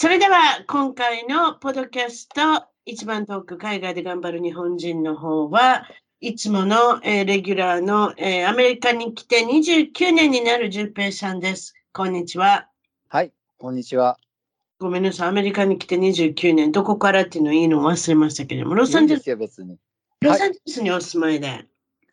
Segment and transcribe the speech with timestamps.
[0.00, 5.88] それでは今回のポッドキャスト一番トーク海外で頑張る日本人の方は
[6.20, 11.74] いつもの、えー、レギュラーの、えー、アメリカに来て29年になる淳平さんです。
[11.92, 12.68] こんにちは。
[13.08, 14.18] はい、こんにちは。
[14.78, 19.34] ごめんなさい、アメリカに来て29年、どこからっていうのいいの忘れましたけども、ロサンゼルス。
[19.34, 19.78] 別に。
[20.20, 21.48] ロサンゼルスにお住まいで。
[21.48, 21.68] はい、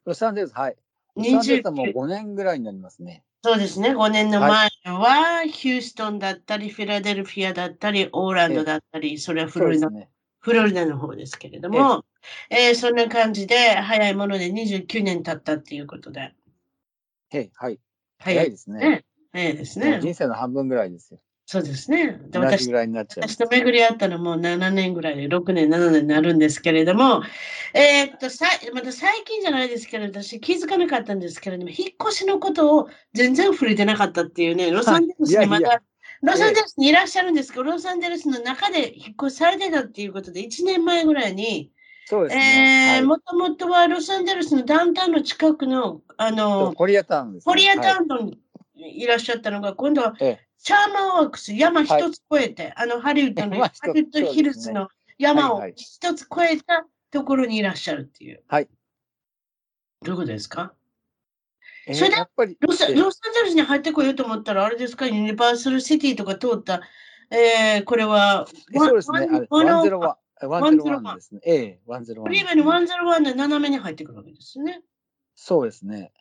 [0.06, 0.76] ロサンゼルス、はい。
[1.18, 3.24] ロサンゼルスも5年ぐらいになりますね。
[3.46, 3.96] そうですね。
[3.96, 12.04] 5年の前は、ヒューストンだったり、フィラデルフィアだったり、オーランドだったり、それはフロリダ、ね、フロリダの方ですけれども、
[12.50, 16.22] えー、そんな感じで、早いもので29年経ったっていうことで。
[16.22, 17.80] はい、はい。
[18.18, 19.06] 早いですね。
[19.32, 20.00] 早いですね。
[20.02, 21.20] 人生の半分ぐらいですよ。
[21.48, 22.20] そうですね。
[22.30, 27.22] で私私と巡り合ったのも7年ぐらいで、6年、7年になるんですけれども、
[27.76, 35.84] えー、っと、さまた最近じゃないですけれど、私気づかなかったんですけれども、引っ越しのことを全然触れてなかったっていうね、ロサンゼルスにまだ、
[36.24, 41.72] ロサンゼルスにいらっしゃるんですけど、ロサンゼルスの中で引っ越しされてたっていうことで、1年前ぐらいに、
[42.08, 42.98] そうですね。
[43.02, 48.40] えー、もともとはロサンゼルスのダウンタウンの近くの、あの、コリアタウンです、ね、コリアタウンに
[48.76, 58.44] いらっしゃったのが、今度は、ええシャーマンワークス、山一つ越えて、はい、あのハリウッドの、ハリウッドヒルズの山を一つ越えたところにいらっしゃるっていう。
[58.48, 58.70] はい。
[60.04, 60.74] どういうことですか？
[61.88, 62.16] えー、それで
[62.62, 66.82] ロサ、ロサンゼルスに入ってこようと思ったら、あれですか、ユニバーサルシティとか通った、
[67.30, 69.20] えー、これは、そうですね、
[69.52, 70.16] 101。
[70.42, 71.42] 101ですね。
[71.46, 72.24] ええ、101。
[72.24, 74.82] フリーベの101で斜めに入ってくるわけですね。
[75.36, 76.12] そうですね。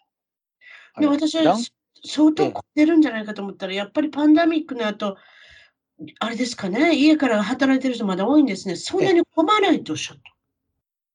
[1.01, 1.57] で、私は
[2.05, 5.17] 相当混んでるんじゃないかと思ったら、やっぱりパンダミックの後、
[6.21, 8.77] あれですかね、家から働いてる人まだ多いんですね。
[8.77, 10.23] そんなに混まないとおっしゃった。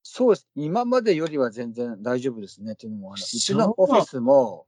[0.04, 0.48] そうです。
[0.56, 2.76] 今までよりは全然大丈夫ですね。
[2.76, 4.66] というのも、うちのオフィスも、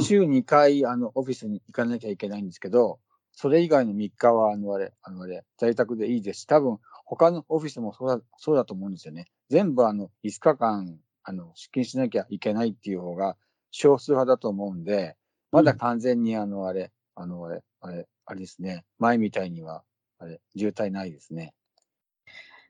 [0.00, 3.00] 週2回、あの、オフィスに行かなきゃいけないんですけど、
[3.32, 9.26] それ以外の3日は、あの、あれ、あの、あれ、在宅でいいですし、多分、他のオフィスもそうだ、そうだと思うんですよね。
[9.48, 13.36] 全部、あの、5日間、あの、出勤しなきゃいけないっていう方が
[13.70, 15.16] 少数派だと思うんで、
[15.54, 18.84] まだ完全にあの、あれ、あの、あれ、あれ、あれですね。
[18.98, 19.84] 前みたいには、
[20.18, 21.54] あれ、渋滞ないですね。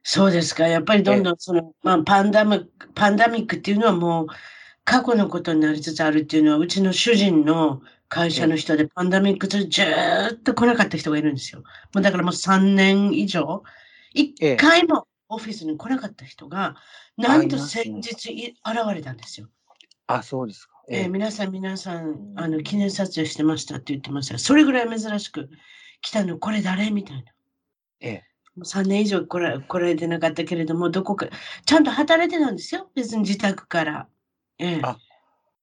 [0.02, 0.68] そうですか。
[0.68, 4.26] やっぱりどんどんその、まあ、パンダム、パンダミックっていうのはもう
[4.84, 7.80] 過去のことになりつつあるっていうのは、うちの主人の
[8.10, 11.62] 会社の人でパンダミックずっと来なかった人がいるんですよ。
[11.94, 13.62] もうだからもう3年以上、
[14.14, 16.76] 1回もオフィスに来なかった人が、
[17.16, 19.48] なんと先日現れたんですよ。
[20.06, 20.73] あ、そうですか。
[20.88, 25.48] えー、皆さん、皆さん、あの、記念撮影してましたって言ってましたそれぐらい珍しく
[26.02, 26.90] 来たの、これ誰？
[26.90, 27.32] みたいな。
[28.00, 28.24] ええ。
[28.56, 31.28] もう3年以上来ら来られてなかったけれども、どこか、
[31.64, 32.90] ちゃんと働いてたんですよ。
[32.94, 34.08] 別に自宅から。
[34.58, 34.80] ええ。
[34.82, 34.98] あ、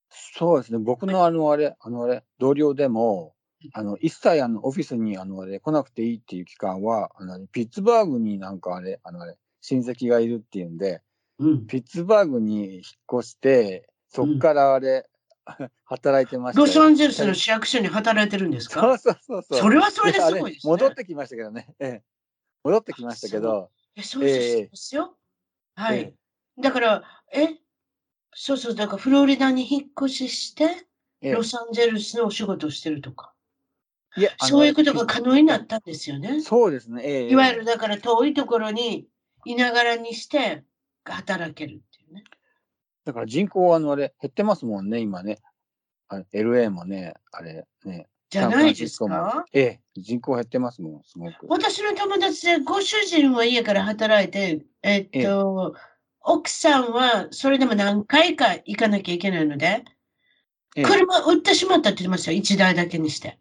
[0.10, 0.80] そうですね。
[0.80, 3.36] 僕のあの、あれ、あの、あれ、同僚でも、
[3.74, 11.02] あの、一切あの、オフィスにあの、あれ、来なくていいっていう期間は、あの、ピッツバーグになんかあれ、あの、あれ、親戚がいるっていうんで、
[11.38, 15.08] うん、ピッツバーグに引っ越して、そっからあれ、
[15.86, 18.82] 働いてました、ロサンゼルスの市役所に働いてるんですか？
[18.82, 19.60] そうそうそうそう。
[19.60, 21.74] それはそれですごいです、ね、戻ってきましたけどね。
[21.80, 22.04] ええ、
[22.64, 23.70] 戻ってきましたけど。
[23.96, 25.18] え、そうですよ。
[25.78, 27.04] えー、はい、えー、だから、
[27.34, 27.58] え、
[28.34, 30.88] そうそう、だからフロリダに引っ越しして、
[31.22, 33.34] ロサンゼルスのお仕事をしてるとか。
[34.18, 36.42] いや、そういうことが可能になったんですよね。
[36.42, 37.02] そうですね。
[37.06, 39.08] えー、いわゆるだから遠いところに
[39.46, 40.64] いながらにして
[41.06, 41.82] 働ける。
[43.06, 45.40] だから人口はあのあれ減ってますもんね、今ね。
[46.34, 48.08] LA もね、あれね。
[48.30, 49.46] じゃないですか？
[49.54, 51.48] ええ、人口減ってますもん、すごく。
[51.48, 55.80] 私の友達でご主人は家から働いて、えっと、え
[56.22, 59.84] 奥さんはそれでも何回か行かなきゃいけないので、
[60.76, 63.38] え、車売ってしまったって言ってましたよ、1台だけにして。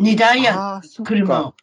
[0.00, 1.54] 2台や車を。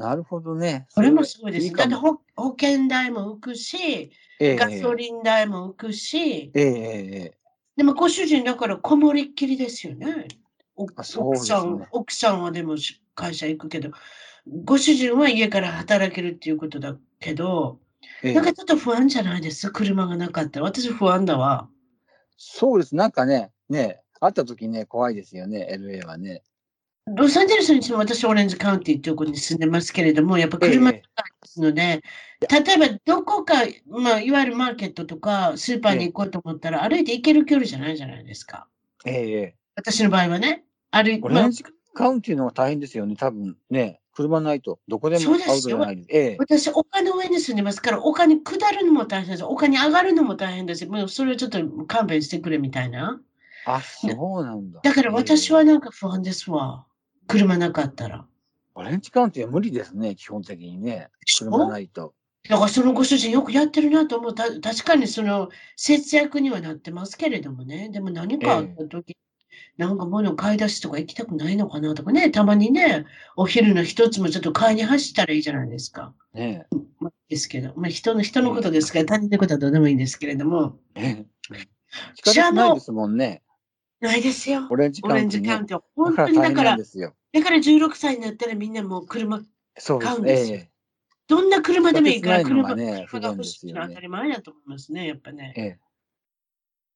[0.00, 0.86] なるほどね。
[0.94, 1.66] これもそうです。
[1.66, 4.10] いいだって保保険代も浮くし、
[4.40, 7.34] ええガソリン代も浮くし、ええ
[7.76, 10.26] でもご主人だからこもりっきりですよね。
[10.76, 13.90] 奥さん、奥さんはでもし会社行くけど、
[14.64, 17.78] ご主人は家から働けるっていうことだけど、
[18.22, 19.70] ええなんかちょっと不安じゃないです？
[19.70, 20.66] 車がなかったら。
[20.66, 21.68] 私不安だわ。
[22.38, 22.96] そうです。
[22.96, 26.42] なんかね、ね、会った時ね、怖いですよね、LA はね。
[27.14, 32.02] ロサンゼルスにしても私オレンジカウンティっていうところに住んでますけれども、やっぱ車え高いですので、
[32.40, 33.54] 例えばどこか、
[33.88, 38.66] まあ、いわゆるマーケットとかスーパーに行こうと思ったら歩いて行ける距離じゃないじゃないですか。
[39.04, 40.64] えええ私の場合はね。
[40.90, 41.20] 歩いえ。
[41.22, 41.64] オまあレンジ
[41.94, 44.00] カウンティの方が大変ですよね、多分ね。
[44.12, 46.08] 車ないと、どこでもアウトじゃないです。
[46.10, 46.36] ええ。
[46.38, 49.44] 私、丘の上に住んでますから、丘に下るのも大変です。
[49.44, 50.86] 丘に上がるのも大変です。
[50.86, 53.20] もうそれをちょっと勘弁してくれみたいな。
[53.66, 54.80] あ、そうなんだ。
[54.82, 56.86] だから私ええはなんか不安ですわ。
[57.30, 58.26] 車なかったら。
[58.74, 61.08] オレンジカウンティは無理ですね、基本的にね。
[61.26, 62.14] 車ないと。
[62.48, 64.34] だからそのご主人よくやってるなと思う。
[64.34, 67.90] た確かにその節約にはなってますけれどもね。
[67.90, 69.16] でも何かあった時、
[69.76, 72.30] なんか物買い出しとか行きたくないのかなとかね。
[72.30, 73.06] たまにね、
[73.36, 76.14] お昼の一つもちょっと買いに走ったらいいじゃないですか。
[76.32, 76.66] ね
[76.98, 80.78] まあ、ですけど、まあ、人の人のことですから、他人のことはどうでもいいんですけれども。
[80.94, 81.24] え。
[82.14, 83.42] 仕方ないですもんね。
[84.00, 84.66] ないですよ。
[84.70, 85.48] オレンジオレンカウンティね。
[85.66, 87.14] ジカウン本当にだから、ですよ。
[87.32, 89.40] だから16歳になったらみんなもう車、
[90.00, 90.70] 買うんですよえ
[91.28, 95.60] どんな車でもいいから車がね車が欲しいのは当たり前だと思いますね、やっぱねえ。。
[95.60, 95.78] え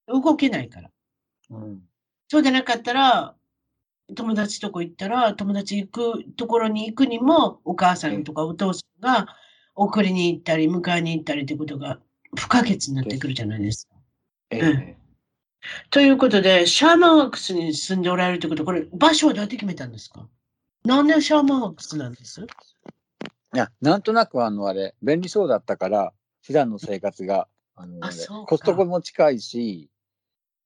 [0.08, 0.88] 動けないから。
[0.88, 1.54] え。
[1.54, 1.82] うん。
[2.28, 3.36] そうでなかったら、
[4.14, 9.28] 友達とこ行ったら、友達行くところに行くにも、お母さんとかお父さんが
[9.76, 12.00] 送りに行ったり、迎えに行ったりということが
[12.36, 13.94] 不可欠になってくるじゃないですか。
[14.50, 14.98] えうんえ。
[15.90, 20.28] ということで、シャーマンワックスに住んでおられるということ、これ、場所はどうやって決めたんですか？
[20.84, 22.42] なんでシャーマンワックスなんです？
[22.42, 22.46] い
[23.56, 26.12] や、なんとなくあの、あれ、便利そうだったから、
[26.42, 28.10] 普段の生活が、あの、あ
[28.46, 29.88] コストコも近いし、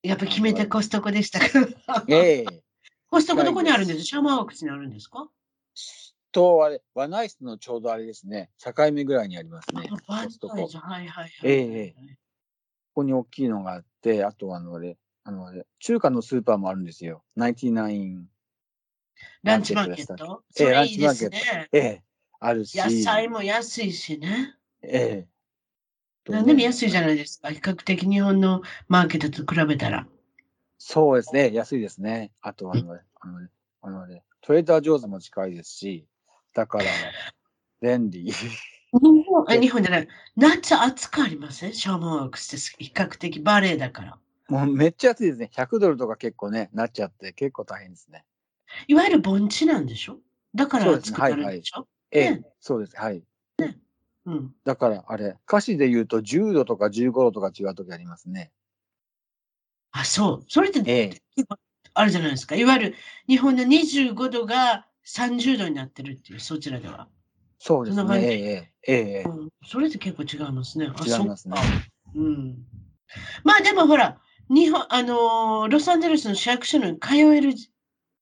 [0.03, 2.05] やっぱ決めてコストコでしたか？
[2.09, 2.63] ええ。
[3.11, 4.05] コストコどこにあるんです？
[4.05, 5.29] シャーマンワックスにあるんですか？
[6.33, 10.55] と、あれ、ワナイスのちょうどあれですね、境目ぐらいにありますね、あコストコ。
[10.55, 11.33] こバンタイジはいはいはい。
[11.45, 12.17] ええ
[12.99, 17.23] こに大きいのがあって、あとあの、あれ、あの、あれ、中華のスーパーもあるんですよ。
[17.37, 18.25] 99。
[19.43, 20.43] ランチマーケット？
[20.59, 21.69] ええそれいいランチマーケットね。
[21.73, 22.03] ええ
[22.41, 22.79] あるし。
[22.79, 24.55] 野菜も安いしね。
[24.83, 25.29] ええ
[26.31, 27.51] 何でも安いじゃないですか。
[27.51, 30.07] 比較的日本のマーケットと比べたら。
[30.79, 32.33] そうですね、安いですね。
[32.41, 33.49] あと、あの、あのね、
[33.81, 36.07] あのね、トレーダー・ジョーズも近いですし、
[36.55, 36.85] だから、
[37.81, 38.31] 便利。
[38.93, 40.09] 日本あ日本じゃない。
[40.37, 41.75] 夏暑くありません？
[41.75, 42.75] シャーマンワークスです。
[42.79, 44.19] 比較的バレーだから。
[44.49, 45.51] もうめっちゃ安いですね。
[45.53, 48.25] 100ドルとか結構ね、なっちゃって、結構大変ですね。
[48.87, 50.19] いわゆる盆地なんでしょ？
[50.55, 51.87] だから暑くなるんでしょ？
[52.11, 52.97] ええねそうです。
[52.97, 53.23] はい。
[54.25, 54.55] うん。
[54.65, 58.53] だから、あれ、歌詞で言うと10度とか15度とか違う時ありますね。
[59.93, 60.45] あ、そう。
[60.49, 61.45] それってええ
[61.95, 62.55] あるじゃないですか。
[62.57, 62.95] いわゆる
[63.27, 67.09] 日本の25度が30度になってるっていう、そちらでは。
[67.59, 68.19] そうですね。
[68.21, 70.91] えええええうん、それって結構違いますね。
[70.95, 71.57] あ違いますね。
[72.15, 72.59] うん。
[73.45, 77.53] まあでもほら、日本、あのーロサンゼルスの市役所に通える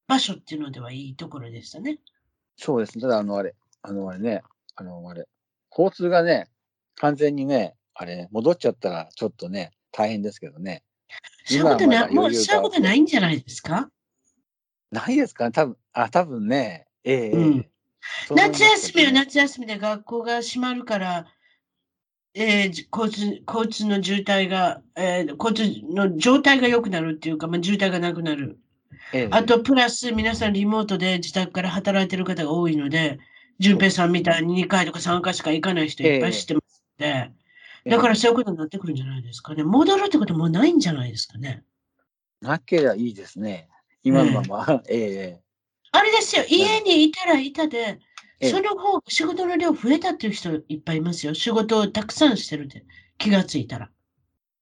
[0.08, 1.98] 場所っていうのではいいところでしたね。
[2.56, 3.02] そうですね。
[3.02, 4.42] ただ、あの、あれ、あの、あれね、
[4.76, 5.28] あの、あれ、
[5.70, 6.48] 交通がね、
[6.96, 10.82] 完全にね、あれ、戻っちゃったらちょっとね、大変ですけどね。
[11.44, 13.90] そういうことな、もう余裕がそういうことないんじゃないですか？
[14.90, 15.52] ないですかね。
[15.52, 17.30] 多分、あ、多分ね、ええええ。
[17.32, 17.70] うん
[18.34, 21.26] 夏休みは夏休みで学校が閉まるから、
[22.34, 28.58] えーじ交通、交通の渋滞が、えー交通の状態が良くなるっていうか、まあ、渋滞がなくなる。
[29.12, 33.18] ええあと、プラス皆さんリモートで自宅から働いてる方が多いので、
[33.58, 37.32] 淳平さんみたいに2回とか3回しか行かない人いっぱい知ってますので、
[37.90, 39.62] だからそういうことになってくるんじゃないですかね。
[39.62, 41.62] 戻るってこともうないんじゃないですかね。
[42.40, 43.68] なければいいですね。
[44.02, 44.82] 今のまま。
[44.88, 45.40] ええ え
[45.96, 47.98] あれですよ、家にいたらいたで、
[48.40, 51.32] ええその方、仕事の量増えたっていう人いっぱいいますよ。
[51.32, 52.84] 仕事をたくさんしてるって
[53.16, 53.88] 気がついたら。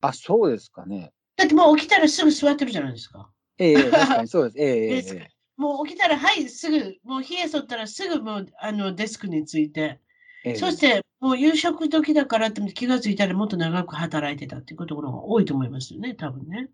[0.00, 1.12] あ、そうですかね。
[1.36, 3.28] だってもう起きたらすぐ座ってるじゃないですか。
[3.58, 4.58] ええええ確かに そうです。
[4.58, 10.00] ええええもう起きたら、はい、すぐ、もう冷えそったらすぐもうあのデスクについて、
[10.44, 16.68] ええそしてもう夕食時だからって気がついたらもっと長く働いてたっていうことが多いと思いますよね、多分ね。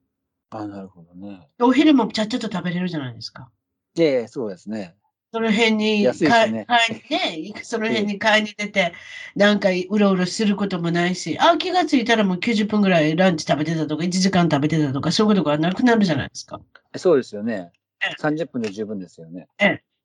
[0.51, 1.49] あ、なるほどね。
[1.61, 3.51] お昼もちゃっちゃと食べれるじゃないですか。
[3.99, 4.95] ええそうですね。
[5.33, 8.93] その辺に安いですね買いね、 その辺に買いに出て、
[9.37, 16.61] なんかうろうろすることもないし、あ、気がついたらもう90分ぐらいランチ食べてたとか、1時間食べてたとか、そういうことがなくなるじゃないですか。
[16.97, 17.71] そうですよね
[18.05, 18.15] ええ。
[18.21, 19.47] 30分で十分ですよね。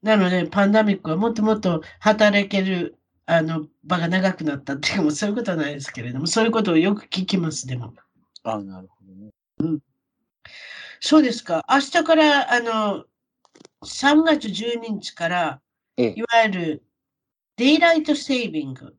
[0.04, 7.94] なので、パンダミックはもっともっと働けるあの場が長くなったっていうもそういうことはないですけれども、そういうことをよく聞きます、でも。
[8.44, 9.32] あなるほどね。
[9.60, 9.80] うん。
[11.00, 11.66] そうですか。
[11.68, 13.06] 明日から、あの、
[13.86, 15.62] 3月12日から、
[15.98, 16.84] いわゆる
[17.56, 18.96] デイライトセービング。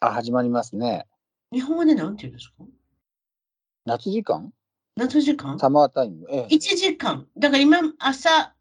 [0.00, 1.06] あ、始まりますね。
[1.50, 2.64] 日本語で何て言うんですか？
[3.86, 4.52] 夏時間？
[4.96, 5.58] 夏時間？
[5.58, 6.26] サマータイム？
[6.30, 7.26] ええ、1時間。
[7.38, 8.54] だから今、朝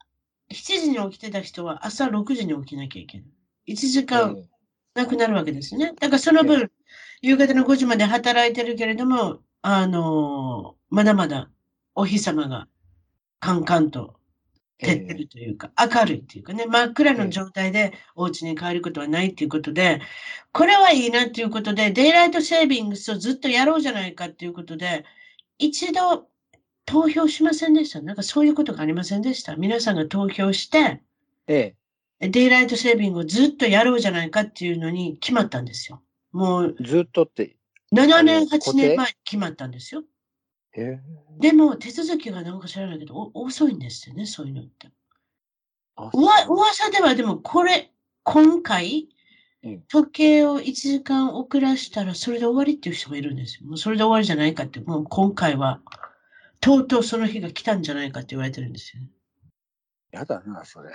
[0.51, 3.25] 7時に起きてた人は朝6時に起きなきゃいけな
[3.67, 3.73] い。
[3.73, 4.37] 1時間
[4.95, 5.93] なくなるわけですね。
[5.99, 6.71] だからその分、
[7.21, 11.49] 夕方の5時まで働いてるけれども、あのー、まだまだ
[11.93, 12.67] お日様が
[13.39, 14.15] カンカンと
[14.81, 20.01] 照ってるというか、明るいというかね、真っ暗の状態でお家に帰ることはないっていうことで、
[20.51, 25.05] これはいいなっていうことで、デイライトセービングスをずっとやろうじゃないかっていうことで、
[25.57, 26.27] 一度
[26.85, 28.01] 投票しませんでした。
[28.01, 29.55] なんかそういうことがありませんでした。
[29.55, 31.01] 皆さんが投票して、
[31.47, 31.75] え
[32.19, 36.01] え、デイライトセービングをずっとやろうじゃないかっていうのに決まったんですよ。
[36.31, 36.75] もう。
[36.81, 37.57] ずっとって。
[37.93, 40.03] 7年、8年前に決まったんですよ。
[40.75, 40.99] え
[41.39, 44.89] でも、手続きがなんか知らないけど、遅いんですよね、そういうのって。
[45.97, 47.91] うわ噂ではでも、これ、
[48.23, 49.09] 今回、
[49.89, 53.67] 時計を1時間遅らしたら、それで終わりっていう人もいるんですよ。
[53.67, 55.81] もうそれで終わりじゃないかって、もう今回は、
[56.61, 59.09] とうとうその日が来たんじゃないかって言われてるんですよね。
[60.11, 60.91] やだな、それ。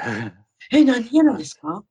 [0.73, 1.85] え、何嫌なんですか？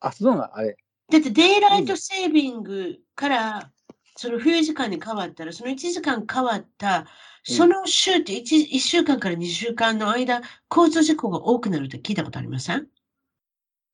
[0.00, 0.76] あ、そうなあれ。
[1.10, 3.72] だって、デイライトセービングから、
[4.16, 7.06] その冬時間に変わったら、その1時間変わった、
[7.44, 10.40] その週って 1, 1週間から2週間の間、
[10.74, 12.88] 交通事故が多くなるって聞いたことありません？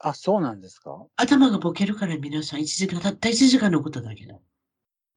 [0.00, 1.07] あ、そうなんですか？
[1.17, 4.43] 頭がボケるから皆さん1時間、たった1時間のことだけど。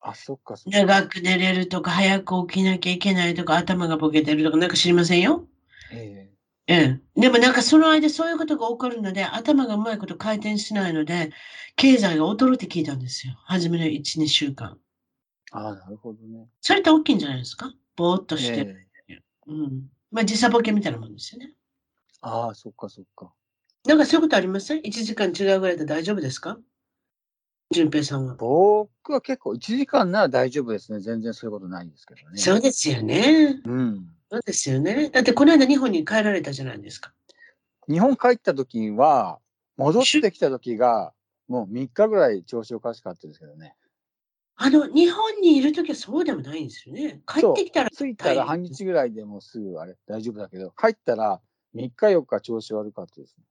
[0.01, 0.79] あ、そっかそっか。
[0.81, 5.47] 長く寝れるとか、早く起きなきゃいけないとか、頭がボケてるとか、なんか知りませんよ？
[5.89, 6.35] ええ
[6.67, 7.21] ええ。
[7.21, 11.31] でもなんかその間そういうことが起こるので、頭がうまいこと回転しないので、
[11.75, 13.35] 経済が劣るって聞いたんですよ。
[13.45, 14.79] 初めの1、2週間。
[15.51, 16.47] ああ、なるほどね。
[16.61, 17.73] それって大きいんじゃないですか？
[17.95, 18.75] ぼーっとして。
[19.09, 19.89] えうん。
[20.11, 21.53] まあ時差ボケみたいなもんですよね。
[22.21, 23.31] ああ、そっかそっか。
[23.85, 26.57] なんかそういうことありません ?1 時間違うぐらいで大丈夫ですか？
[27.71, 28.35] 淳平さんは。
[28.35, 30.99] 僕は結構1時間なら大丈夫ですね。
[30.99, 32.37] 全然そういうことないんですけどね。
[32.37, 33.61] そうですよね。
[33.63, 34.07] うん。
[34.31, 35.09] そうですよね。
[35.09, 37.13] だってこの間日本に帰られたじゃないですか。
[37.87, 39.39] 日本帰った時は、
[39.77, 41.13] 戻ってきた時が、
[41.47, 43.75] もう3日ぐらい調子おかしかったですけどね。
[44.57, 47.21] あの、日本にいる時はそうでもないんですよね。
[47.27, 47.89] 帰ってきたら。
[47.89, 51.41] 着いたら半日ぐらいでもすぐあれ大丈夫だけど、帰ったら
[51.75, 53.43] 3日4日調子悪かったですね。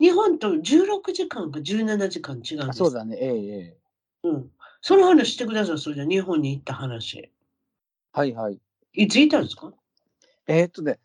[0.00, 3.76] 日本と16時間か17時間違うんですそうだね、えええ
[4.24, 4.28] え。
[4.28, 4.50] うん。
[4.80, 7.30] その話してください、それじゃ日本に行った話。
[8.12, 8.58] はいはい。
[8.94, 9.72] いつ行ったんですか？
[10.48, 10.98] えー、っとね、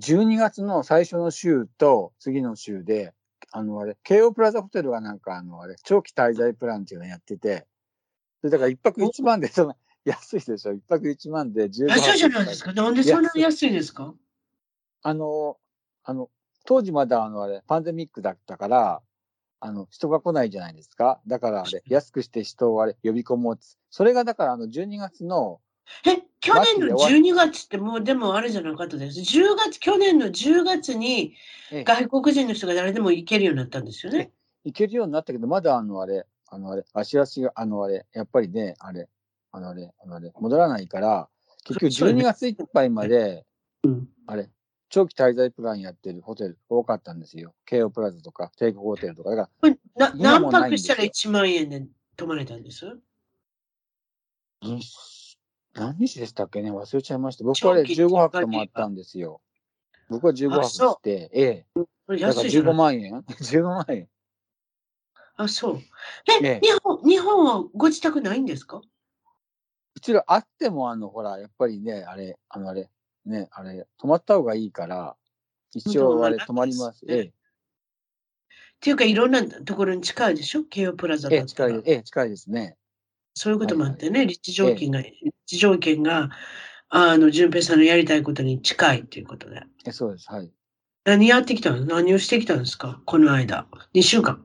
[0.00, 3.12] 12月の最初の週と次の週で、
[3.50, 7.66] あのあれ、京王プラザホテルはなんかあのあれ、長期滞在プランっていうのやってて、
[8.50, 10.72] だから一泊一万で、その、 安いでしょ。
[10.72, 12.72] 一泊一万で十安いじゃないですか。
[12.72, 14.14] なんでそんなに安いですか？
[15.02, 15.58] あの、
[16.02, 16.30] あの、
[16.66, 19.02] 当時まだあのあれ、パンデミックだったから、
[19.60, 21.20] あの、人が来ないじゃないですか。
[21.26, 23.58] だからあれ、安くして人をあれ、呼び込もう
[23.90, 25.60] それがだからあの、12月の、
[26.06, 29.20] え、去年の12月ってもうでもあれじゃなかったです。
[29.20, 31.34] 10月、去年の10月に
[31.84, 34.32] 外国人の人が誰でも行けるようになったんですよね。
[34.64, 39.08] 行けるようになったけど、まだあのあれ、あのあれ、足足が、あのあれ、やっぱりね、あれ、
[39.50, 41.28] あのあれ、あのあれ、戻らないから、
[41.64, 43.44] 結局12月いっぱいまで、
[44.26, 44.48] あれ、
[44.88, 47.56] 長期滞在プランやってるホテル多かったんですよ。
[47.66, 49.30] 京王プラザとか、帝国ホテルとか。
[49.30, 49.50] だか
[49.96, 51.84] らな何泊したら1万円で
[52.16, 52.86] 泊まれたんです？
[55.74, 56.70] 何日でしたっけね？
[56.70, 57.42] 忘れちゃいました。
[57.42, 59.40] 僕はね、15泊泊まったんですよ。
[60.08, 61.66] 僕は15泊して、ええ。
[62.20, 64.08] だから15万円 ?15 万円。
[65.36, 65.78] あ、そう。
[66.42, 68.80] え、え日本、日本はご自宅ないんですか？
[69.96, 72.90] うちらあっても、あの、ほら、やっぱりね、あれ、あの、あれ、
[73.26, 75.16] ね、あれ、泊まった方がいいから、
[75.72, 77.04] 一応あれ、泊まります。
[77.08, 77.22] ええ。
[77.24, 77.32] っ
[78.80, 80.64] ていうか、いろんなところに近いでしょ？
[80.64, 82.76] 京王プラザだええ、近い、ええ、近いですね。
[83.34, 86.30] そういうこともあってね、はいはい、立地条件が、ええ、立地条件が、
[86.90, 89.62] あの、淳平さんのやりたいことに近いっていうことで。
[89.86, 90.52] えそうです、はい。
[91.04, 93.00] 何やってきたの何をしてきたんですか？
[93.06, 93.66] この間。
[93.94, 94.44] 2週間。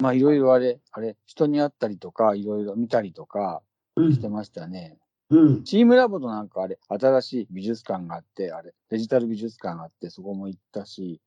[0.00, 3.62] まあ、いろいろあれ、あれ、人に会ったりとか、いろいろ見たりとか
[3.96, 4.98] してましたね。
[5.30, 5.64] うん。
[5.64, 11.20] チームラボとなんかあれ、新しい美術館があって、あれ、デジタル美術館があって、そこも行ったし。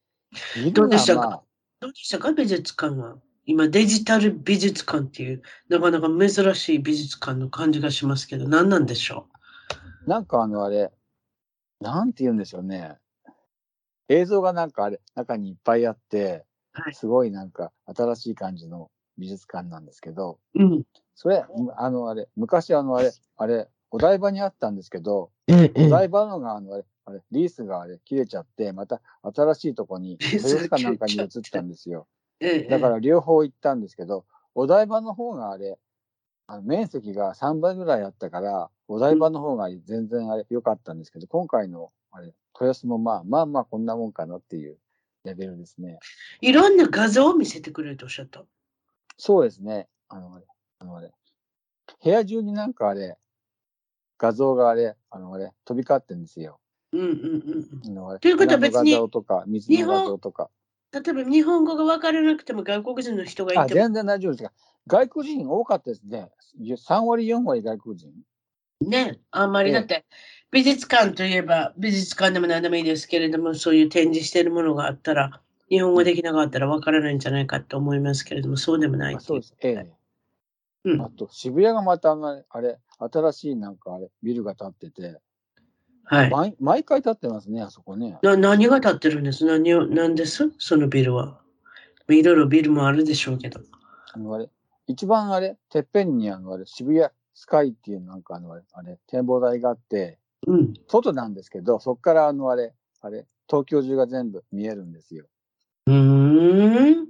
[0.74, 1.43] どうでしたか、
[1.79, 2.31] どうでしたか？
[2.33, 3.17] 美術館は。
[3.45, 9.29] 今、デジタル美術館っていう、なかなか珍しい美術館の感じがしますけど、何なんでしょ
[10.05, 10.09] う？
[10.09, 10.91] なんかあの、あれ、
[11.79, 12.97] なんて言うんでしょうね。
[14.09, 16.45] 映像がなんかあれ、中にいっぱいあって、
[16.93, 20.84] すごいなんか新しい感じの美術館なんですけど、うん、
[21.15, 21.43] それ、
[21.77, 25.31] あのあれ、昔あのあれ、あれ、お台場にあったんですけど、
[25.75, 29.01] お台場のがあのあれ、あれ、リースがあれ、切れちゃって、また
[29.36, 32.07] 新しいとこに、豊洲かなんかに移ったんですよ。
[32.69, 35.79] だから両方行ったんですけど、お台場の方があれ、
[36.48, 44.77] あの面積が3倍ぐらいあったから、お台場の方が全然あれ良かったんですけど、今回のあれ、豊洲もまあまあまあこんなもんかなっていう
[45.27, 46.00] レベルですね。
[46.41, 48.43] いろんな画像を見せてくれるとおっしゃった
[49.17, 49.88] そうですね。
[50.10, 50.41] あの
[50.79, 51.12] あのあれ、
[52.03, 53.17] 部屋中になんかあれ、
[54.17, 56.60] 画像があれ、あのあれ、飛び交ってんですよ。
[56.93, 58.19] うんうんうん。
[58.19, 60.50] ということは別に、画像とか、水の画像とか。
[60.93, 63.67] 例えば日本語が分からなくても外国人の人がいても。
[63.67, 64.51] 全然大丈夫ですが、
[64.88, 66.31] 外国人多かったですね。
[66.60, 68.13] 3割、4割外国人。
[68.81, 70.05] ね、あんまりだって、
[70.51, 79.55] 美術館といえば、美術館でも何でもいいですけれども、そういう展示しているものがあったら、日本語できなかったら分からないんじゃないかと思いますけれども、そうでもないそうです。
[79.60, 79.91] ええ。
[80.86, 85.19] うん、あと、渋谷がまたあれ、新しいなんかあれ、ビルが建ってて、
[86.05, 86.29] はい。
[86.29, 88.17] 毎毎回建ってますね、あそこね。
[88.22, 89.43] な何が建ってるんです？
[89.43, 90.50] 何を、何です？
[90.57, 91.41] そのビルは。
[92.07, 93.60] いろいろビルもあるでしょうけど。
[94.13, 94.50] あのあれ、
[94.88, 100.17] 一番あれ、てっぺんにあのあれ、渋谷スカイっていうなんかあのあれ、展望台があって、
[100.48, 105.27] うん、外なんですけど、そこからあのあれ、あれ、東京中が全部見えるんですよ。
[105.86, 107.08] うん。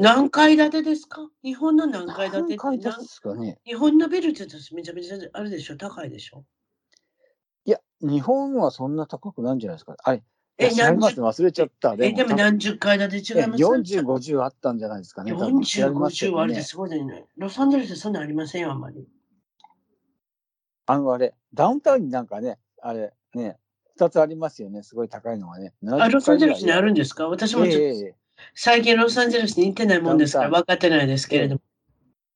[0.00, 1.30] 何階建てですか？
[1.44, 5.76] 日本の何階建て何ですかね日本のビルってめちゃめちゃあるでしょ？
[5.76, 6.44] 高いでしょ？
[7.64, 9.94] いや、日本はそんな高くないんじゃないですか。
[10.02, 10.24] あれ、
[10.58, 11.94] え、何十忘れちゃった。
[12.00, 15.32] え、でも何十階建て違います ?40、50あったんじゃないですかね。
[15.32, 17.26] 40、50はあれですごいね。
[17.36, 19.06] ロサンゼルスそんなありませんよ、あんまり。
[20.86, 23.58] あの、あれ、ダウンタウンになんかね、あれ、ね、
[23.96, 24.82] 二つありますよね。
[24.82, 25.72] すごい高いのがね。
[25.88, 27.28] あ、ロサンゼルスにあるんですか？
[27.28, 28.12] 私もちょっと、えー、
[28.54, 31.60] 最近ロサンゼルスに行ってないもんですから分かってないですけれども。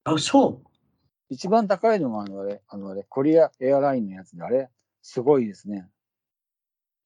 [0.05, 0.69] あ、そう
[1.29, 4.69] 一番高いのがあのあれ、あのあれ、コリアエアラインのやつで、あれ、
[5.03, 5.87] すごいですね。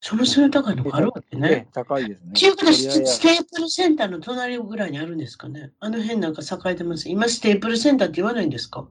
[0.00, 1.66] そのそれ高いのがあるわけね。
[1.72, 2.30] 高いですね。
[2.30, 5.72] っていうステープルセンターの隣ぐらいにあるんですかね。
[5.80, 7.08] あの辺なんか栄えてます。
[7.08, 8.86] 今、ステープルセンターって言わないんですか？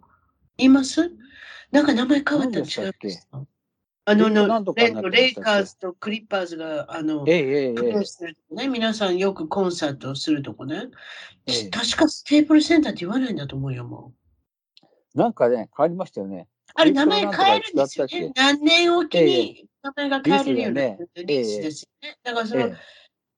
[0.58, 1.12] 言います？
[1.74, 3.44] なんか名前変わったん違いますか
[4.06, 10.90] あののレレイカーズとクリッパーズが、あの、ええええするね、皆さんよくコンサートをするとこね。
[11.48, 14.14] ええ、確かステープルセンターって言わないんだと思うよ、も
[15.16, 15.18] う。
[15.18, 16.48] なんかね、変わりましたよね。
[16.76, 18.32] あれ、名前変えるんですよね。
[18.36, 20.70] 何年おきに名前が変えれるよ
[21.16, 22.18] スですよね。
[22.24, 22.72] だからその、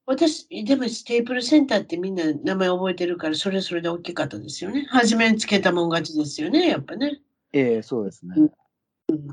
[0.08, 4.88] 私、でもステープルセンターってみんな名前覚えてるから、それそれで大きかったですよね。
[4.90, 7.22] 初めにつけたもん勝ちですよね、やっぱね。
[7.56, 8.36] ええそうですね。
[8.38, 8.52] うん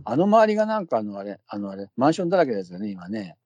[0.04, 3.36] あの周りがなんかあのあれ、あのあれ、マンションだらけですよね、今ね。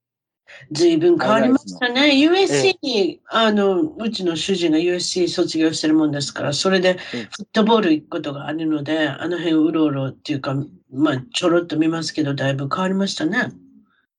[0.70, 2.12] ずいぶん変わりましたね。
[2.12, 10.54] USC に、あの、うちの主人が USC 卒業してるもんですから、それでフットボール行くことがあるので、あの辺うろうろっていうか、
[10.92, 13.52] まあ、ちょろっと見ますけど、だいぶ変わりましたね。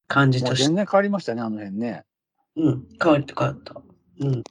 [0.07, 0.65] 感じとして。
[0.65, 2.03] 全然変わりましたね、あの辺ね。
[2.55, 3.81] うん、変わり変わった。
[4.19, 4.43] うん。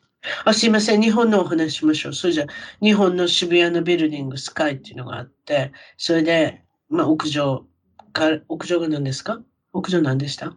[0.44, 2.12] あすいません、日本のお話しましょう。
[2.14, 2.46] それじゃ
[2.80, 7.66] 日本の渋谷のビルディング、スカイっていうのがあって、それで、まあ、屋上
[8.12, 9.42] か、屋上が何ですか？
[9.72, 10.56] 屋上何でした？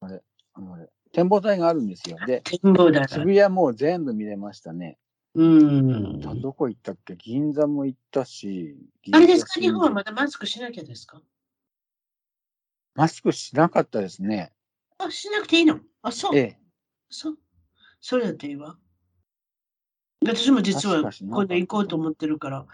[0.00, 0.22] あれ、
[0.54, 2.18] あのれ、展望台があるんですよ。
[2.26, 3.08] で、展望台。
[3.08, 4.98] 渋谷もう全部見れましたね。
[5.34, 6.20] うん。
[6.40, 7.16] どこ行ったっけ？
[7.16, 8.76] 銀座も行ったし。
[9.12, 9.60] あれですか？
[9.60, 11.20] 日本はまだマスクしなきゃですか？
[12.94, 14.52] マスクしなかったですね。
[14.98, 15.80] あ、しなくていいの？
[16.02, 16.36] あ、そう。
[16.36, 16.58] ええ。
[17.10, 17.38] そう。
[18.08, 18.76] それだっていいわ。
[20.24, 22.64] 私も実は今度行こうと思ってるから、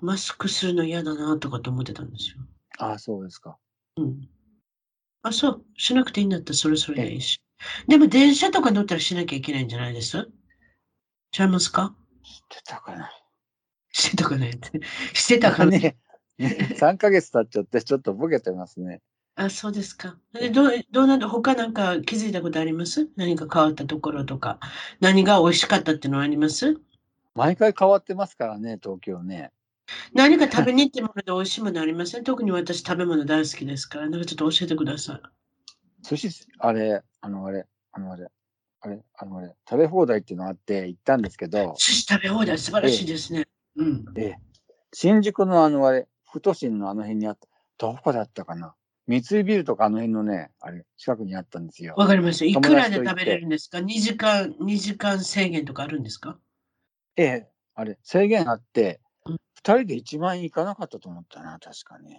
[0.00, 2.36] マスクするの嫌だなとかと思ってたんですよ。
[2.78, 3.58] ああ、そうですか。
[3.96, 4.28] うん。
[5.22, 5.64] あ、そう。
[5.76, 7.40] しなくていいんだったらそれそれでいいし。
[7.88, 10.30] でも電車とか乗ったらしなきゃいけないんじゃないです？
[11.32, 11.92] ちゃいますか？
[12.22, 13.10] してたかな。
[13.90, 14.52] してたかね
[15.14, 15.96] してたかね。
[16.38, 19.02] 3ヶ月経っちゃってちょっとボケてますね。
[19.38, 20.16] あ、そうですか。
[20.32, 21.28] でどうどうなんだ？
[21.28, 23.10] 他なんか気づいたことあります？
[23.16, 24.58] 何か変わったところとか。
[25.00, 26.80] 何が美味しかったっていうのはあります？
[27.34, 29.52] 毎回変わってますからね、東京ね。
[30.14, 35.22] 何か食べに行ってもらって美味しいものありません特に私食べ物大好きですから、なんかちょっと教えてください。
[36.02, 38.26] 寿司、あれ、あのあれ、あのあれ、
[38.80, 41.74] あれ、あのあれ、食べ放題っていうのがあって行ったんですけど。
[41.78, 43.40] 寿司食べ放題素晴らしいですね。
[43.78, 44.04] ええ、うん。
[44.16, 44.34] え
[44.94, 47.46] 新宿のあのあれ、ふとしんのあの辺にあった、
[47.76, 48.74] どこだったかな？
[49.06, 51.94] 三井ビルとかあの辺のね、あれ、近くにあったんですよ。
[51.96, 52.44] わかりました。
[52.44, 56.38] いくらで食べれるんですか ?2 時間、2時間制限とかあるんですか？
[57.16, 59.00] ええ、あれ、制限あって、
[59.54, 62.18] 二人で1万円いかなかったと思ったな、確かに。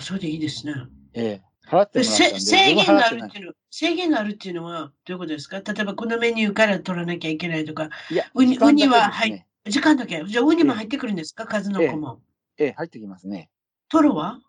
[0.00, 0.74] それでいいですね。
[1.14, 1.42] ええ。
[1.66, 5.60] 払ってもら制限があるってないうの制限があるっていうのはどういうことですか？
[5.60, 10.22] 例えばこのメニューから取らなきゃいけないとか、いや、ウニ時間だけウニは入ね時間だけ。
[10.26, 11.46] じゃあウニも入ってくるんですか？
[11.46, 12.20] 数の子も。
[12.58, 13.48] ええ、入ってきますね。
[13.88, 14.40] トロは？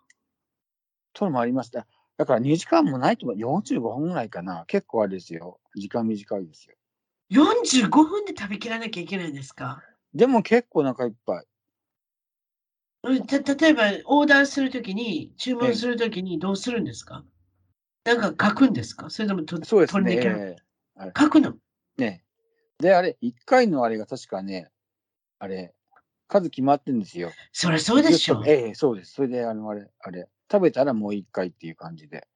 [1.15, 1.87] トロもありました。
[2.17, 3.39] だから2時間もないと思う。
[3.39, 4.65] 45分ぐらいかな。
[4.67, 5.59] 結構あれですよ。
[5.75, 6.75] 時間短いですよ。
[7.29, 9.81] 45分で食べきらなきゃいけないんですか？
[10.13, 11.45] でも結構お腹いっぱい。
[13.03, 17.23] うんた例えばオーダーするときに、注文するときにどうするんですか？
[18.05, 19.09] なんか書くんですか？
[19.09, 20.11] それともとそうですね。
[20.13, 20.21] 取り
[21.19, 21.57] 書くの？
[21.97, 22.23] ね。
[22.79, 24.69] で、あれ、1回のあれが確かね、
[25.39, 25.75] あれ、
[26.27, 27.31] 数決まってんですよ。
[27.53, 28.43] そりゃそうでしょ。
[28.45, 29.13] ええ、そうです。
[29.13, 32.27] それで、あの、あれ、あれ、食べたらもう1回っていう感じで。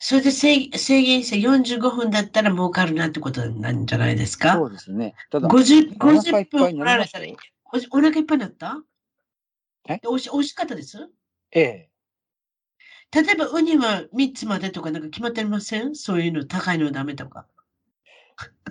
[0.00, 4.54] それで制制限して45分だったら儲かるなってことなんじゃないですか？
[4.54, 5.14] そうですね。
[5.30, 7.86] ただ、50, お腹いっ50ぱい分に取られたらなりましたよ。
[7.90, 8.82] お腹いっぱいになった？
[9.88, 10.00] え？
[10.06, 11.10] おいししかったです？
[11.52, 11.90] ええ。
[13.10, 15.96] 例えばウニは3つまでとかなんか決まってません？
[15.96, 17.46] そういうの高いのはダメとか。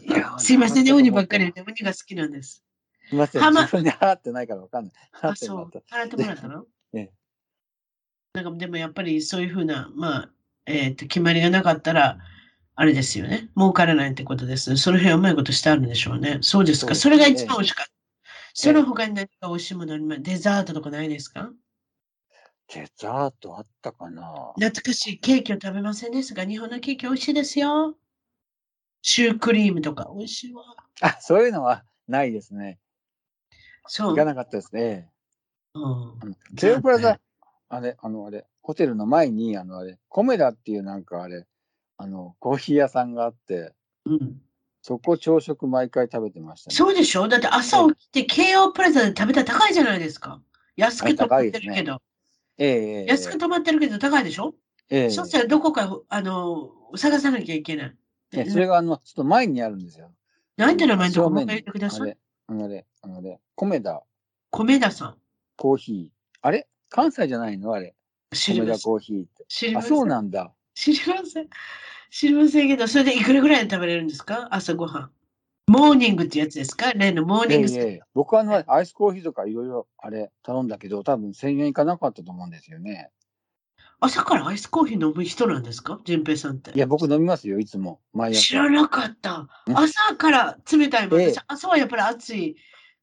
[0.01, 2.63] いや すいませんね、ウニばっかりすで、ウニが好きなんです。
[3.11, 3.41] いません。
[3.41, 4.93] 自分で払ってないからわかんない。
[5.13, 5.71] 払あ、そう。
[5.91, 6.65] 払ってもらったの？
[6.93, 7.11] ええ
[8.33, 10.29] なんかでもやっぱりそういうふうな、まあ、
[10.65, 12.19] えっ、と、決まりがなかったら、
[12.75, 13.49] あれですよね。
[13.57, 14.77] 儲からないってことです。
[14.77, 16.37] その辺うまいことしてあるんでしょうね。
[16.41, 16.93] そうですか。
[16.93, 17.91] そうですそれが一番美味しかった。
[18.53, 20.21] その他に何か美味しいものあります？
[20.21, 21.49] デザートとかないですか？
[22.73, 27.95] デザートあったかな懐かしいケーキを食べませんですが、日本のケーキ美味しいですよ。
[29.01, 30.63] シュークリームとか美味しいわ。
[31.01, 32.77] あ、そういうのはないですね。
[33.87, 34.09] そう。
[34.09, 35.09] 行かなかったですね。
[35.73, 37.19] うんあのケオプラザ、
[37.69, 41.45] あれ、あの、あれ、ホテルの前に、あの、あれ、コメダっていうなんかあれ、
[41.97, 43.73] あの、コーヒー屋さんがあって、
[44.05, 44.41] うん、
[44.81, 46.75] そこ朝食毎回食べてましたね。
[46.75, 47.27] そうでしょ？
[47.27, 50.41] だって朝起きて京王プラザで食べたら高いじゃないですか。
[50.77, 52.01] 安く泊まってるけど。
[52.57, 54.55] ええええ安く泊まってるけど高いでしょ、
[54.89, 57.97] ええそしたらどこか、あの、探さなきゃいけない。
[58.31, 60.11] ねそれがあの、ちょっと前にあるんですよ。
[60.55, 62.01] なんて名前のとこ正面にもう一回言ってください。
[62.01, 64.01] あれ、あのあれ、あれ、コメダ
[64.51, 65.17] 米田さん。
[65.57, 66.37] コーヒー。
[66.41, 66.67] あれ？
[66.89, 67.73] 関西じゃないの？
[67.73, 67.95] あれ。
[68.33, 68.79] 知りません。
[68.81, 69.43] コーヒーって。
[69.43, 69.89] あ、知りません。
[69.89, 70.53] そうなんだ。
[70.75, 71.47] 知りません。
[72.09, 74.47] 知りませんけど、それでいくらぐらいで食べれるんですか？
[74.51, 75.11] 朝ごはん。
[75.67, 76.93] モーニングってやつですか？
[76.93, 83.11] 例のモーニングいえいえ僕はあの、アイスコーヒーとかいろいろあれ頼んだけど、多分1000円いかなかったと思うんですよね。
[83.99, 85.99] 朝からアイスコーヒー飲む人なんですか？
[86.05, 86.71] 淳平さんって。
[86.71, 87.99] いや、僕飲みますよ、いつも。
[88.13, 88.41] 毎朝。
[88.41, 89.47] 知らなかった。
[89.67, 91.21] うん朝から冷たいもん。
[91.21, 92.55] ええ私朝はやっぱり熱い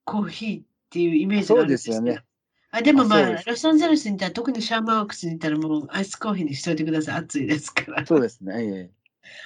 [0.04, 2.24] コーヒーっていうイメージがあるんですそうですよね。
[2.76, 7.14] あでもまあ、あロサンゼルスにいたら、特にシャーマンワークスにいたら、もうアイスコーヒーにしといてください。
[7.16, 8.04] 熱いですから。
[8.04, 8.90] そうですね。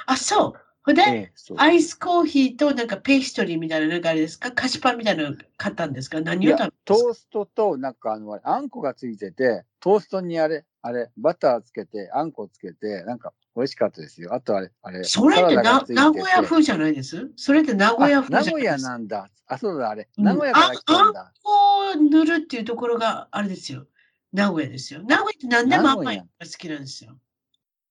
[0.07, 0.61] あ、そう。
[0.83, 4.51] ほんで、えアイスコーヒーとなんかペーストリーみたいな、なんかあれですか？
[4.53, 6.23] 菓子パンみたいなの買ったんですか？
[6.23, 14.33] 何を食べトーストと、なんかあの、あんこがついてて、トーストにあれ、あれ、バターつけて、あんこつけて、なんか美味しかったですよ。
[14.33, 17.31] あとあれ、あれ、それって名古屋風じゃないです？
[17.37, 18.85] それって名古屋あ風じゃ名古屋ないです？
[18.85, 19.31] かなんだ。
[19.49, 20.09] あ、そうだ、あれ。
[20.17, 21.33] うん名古屋から来たんだ。
[21.43, 21.51] こ
[21.95, 23.87] う塗るっていうところがあれですよ。
[24.33, 25.03] 名古屋ですよ。
[25.03, 27.19] 名古屋って何でも甘いのが好きなんですよ。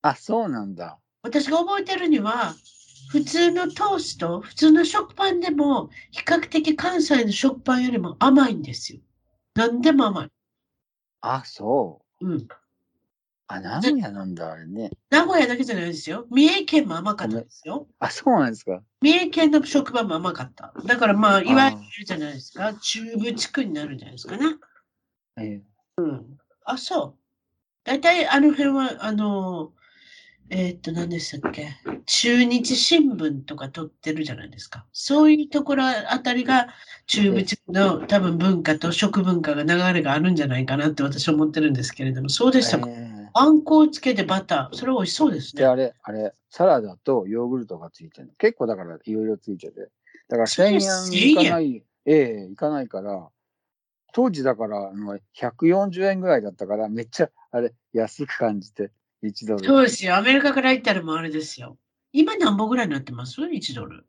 [0.03, 0.99] あ、そうなんだ。
[1.23, 2.53] 私が覚えてるには、
[3.10, 8.99] 普通のトースト、普通の食パンでも、比較的関西の食パンよりも甘いんですよ。
[9.56, 10.30] 何でも甘い。
[11.21, 12.27] あ、そう。
[12.27, 12.47] うん。
[13.48, 14.92] あ、名古屋なんだ、あれね。
[15.10, 16.26] 名古屋だけじゃないですよ。
[16.30, 17.88] 三重県も甘かったですよ。
[18.00, 18.82] あ、そうなんですか。
[19.02, 20.74] 三重県の食パンも甘かった。
[20.86, 22.74] だからまあ、いわゆるじゃないですか。
[22.74, 24.44] 中部地区になるんじゃないですかね。
[25.40, 25.62] ええ
[26.66, 27.16] あ、そう。
[27.86, 29.72] 大体あの辺は、あの、
[30.50, 34.86] えーっと、何でしたっけ中日新聞とか撮ってるじゃないですか。
[34.92, 36.68] そういうところあたりが
[37.06, 45.67] 中部地区の多分文化と食文化が流れがあるんじゃないかなって私は思ってるんですけれども、そうでしたか、ええあんこをつけてバター、それ美味しそうですで、ね。
[45.67, 48.34] あれ、あれ、サラダとヨーグルトがついてるの。
[48.38, 49.89] 結構だからいろいろついてて。
[50.28, 53.30] だからそれ1000円いかない、ええいかないから、
[54.13, 58.91] 当時だからあの140円ぐらいだったから、めっちゃ、あれ、安く感じて、
[59.23, 59.65] 1ドル。
[59.65, 60.15] そうですよ。
[60.15, 61.78] アメリカから行ったらもうあれですよ。
[62.13, 64.06] 今何本ぐらいになってます ?1 ドル。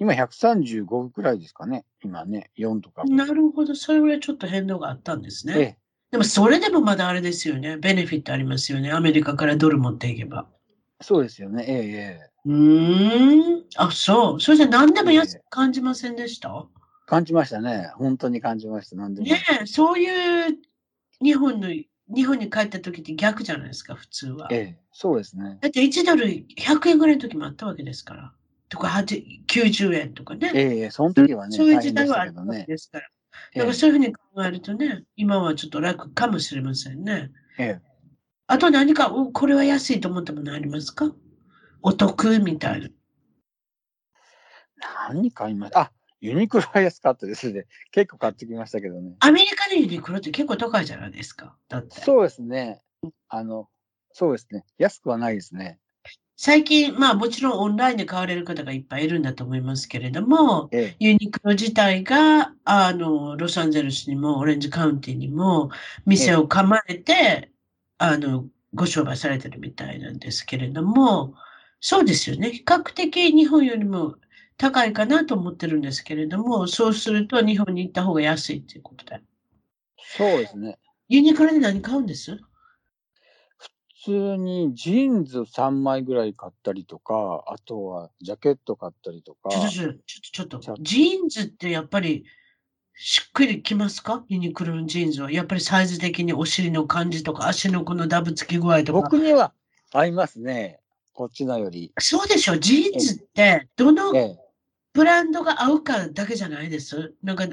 [0.00, 1.84] 今135くらいですかね。
[2.02, 3.04] 今ね、4とか。
[3.04, 3.74] なるほど。
[3.74, 5.54] それぐらいちょっと変動があったんですね。
[5.56, 5.78] ええ
[6.10, 7.76] でもそれでもまだあれですよね。
[7.76, 8.90] ベネフィットありますよね。
[8.92, 10.46] アメリカからドル持っていけば。
[11.02, 11.64] そうですよね。
[11.68, 11.80] えええ
[12.24, 13.64] えうーん。
[13.76, 14.40] あ、そう。
[14.40, 16.66] それじゃ何でも安く感じませんでした、
[17.06, 17.90] 感じましたね。
[17.96, 18.96] 本当に感じました。
[18.96, 19.26] なんでも。
[19.26, 20.56] ねえ、そういう
[21.20, 24.48] 日本の、日本に帰った時って逆じゃないですか、普通は。
[24.50, 25.58] ええそうですね。
[25.60, 28.32] だって1ドル100円ぐらいの時もあったわけですから。
[28.70, 30.50] とか、8 90円とかね。
[30.54, 33.06] ええええその時はね、そういう時代はあったわたけですから。
[33.06, 33.17] え
[33.54, 37.30] だからそういうふうに考えるとね、今はちょっと楽かもしれませんね。
[37.58, 37.88] ええ
[38.50, 41.12] あと何か、これは安いと思ったものありますか？
[41.82, 42.88] お得みたいな。
[45.10, 45.80] 何買いました？
[45.80, 47.66] あ、ユニクロは安かったですね。
[47.92, 49.16] 結構買ってきましたけどね。
[49.20, 51.56] アメリカのユニクロって結構高いじゃないですか。
[51.68, 52.00] だって。
[52.00, 52.80] そうですね。
[53.28, 53.68] あの、
[54.12, 54.64] そうですね。
[54.78, 55.78] 安くはないですね。
[56.40, 65.70] 最近、まあもちろんオンラインで買われる方がいっぱいいるんだと思いますけれども、ええ、ユニクロ自体が、あの、ロサンゼルスにもオレンジカウンティにも
[66.06, 67.50] 店を構えて、え、
[67.98, 71.34] あの、ご商売されてるみたいなんですけれども、
[71.80, 72.52] そうですよね。
[72.52, 74.14] 比較的日本よりも
[74.58, 79.20] 高いかなと思ってるんですけれども、そうすると日本に行った方が安いっていうことで。
[79.96, 80.78] そうですね。
[81.08, 82.36] ユニクロで何買うんです？
[82.36, 82.47] 普
[84.08, 89.50] 通にジーンズ3枚ぐらい買ったりとか、あとはジャケット買ったりとか。
[89.50, 92.24] ちょっと、ちょっと、ちょっと、ジーンズってやっぱり
[92.94, 94.24] しっくりきますか？
[94.28, 95.30] ユニクロのジーンズは。
[95.30, 99.00] やっぱりサイズ的にお尻の感じとか、足のこのダブつき具合とか。
[99.00, 99.52] 僕には
[99.92, 100.80] 合いますね。
[101.12, 101.92] こっちのより。
[101.98, 102.56] そうでしょ？
[102.56, 104.12] ジーンズって、どの
[104.94, 107.12] ブランドが合うかだけじゃないです？
[107.22, 107.46] なんか、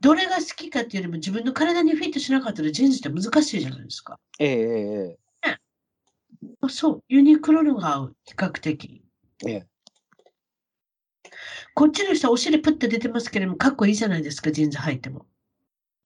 [0.00, 4.20] どれが好きかっていうよりも自分の体にフィットしなかったらジーンズって難しいじゃないですか。
[4.38, 4.54] えええ
[5.14, 5.18] え。
[6.68, 9.02] そう、ユニクロのが合う、比較的。
[9.46, 9.66] ええ。
[11.74, 15.26] こっちの人はお尻プッと出てますけれども、かっこいいじゃないですか、ジーンズ履いても。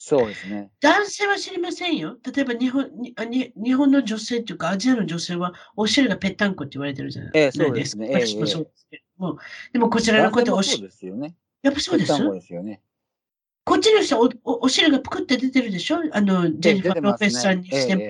[0.02, 0.70] そうですね。
[0.80, 2.16] 男性は知りませんよ。
[2.34, 7.64] 例えば日本に日本の女性っていうか、アジアの女性はお尻がぺったんこって言われてるじゃないですか。
[7.64, 8.08] ええ、そうですね。
[8.10, 9.38] 私もそうですけども、
[9.74, 10.78] でもこちらの方お尻。
[10.78, 11.36] そうですよね。
[11.62, 12.12] やっぱそうです？
[12.18, 12.80] ですよね。
[13.64, 15.98] こっちの人おお、お尻がぷくって出てるでしょ？
[16.12, 18.02] あの、ジェニファー・ロペスさんにしても。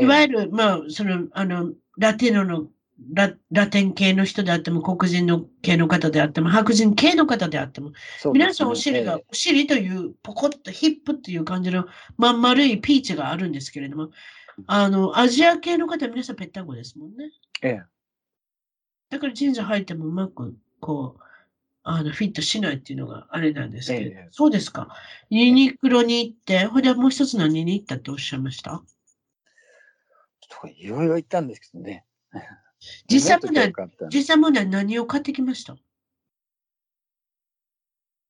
[0.00, 2.68] ええ、いわゆる、まあ、その、あの、ラティノの
[3.12, 7.94] ララテン系の人であっても、黒人の系の方であっても、白人系の方であっても、ね、
[8.32, 11.86] 皆さんお尻が、お尻というポコッとヒップっていう感じの
[12.18, 14.10] まん丸いピーチがあるんですけれども、
[14.66, 17.30] あの、アジア系の方は皆さんぺったんこですもんね。
[17.62, 17.82] ええ。
[19.08, 21.22] だからジーンズ履いてもうまく、こう、
[21.82, 24.94] あの、フィットしないっていうのがあれなんですけど、ええ、そうですか。
[25.30, 28.82] ユニクロに行って、ほんでもう一つ何に行ったっておっしゃいました？
[30.74, 32.04] いろいろ行ったんですけどね。
[33.08, 33.72] 実際問題、
[34.08, 35.76] 実際問題何を買ってきました？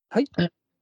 [0.09, 0.26] はい。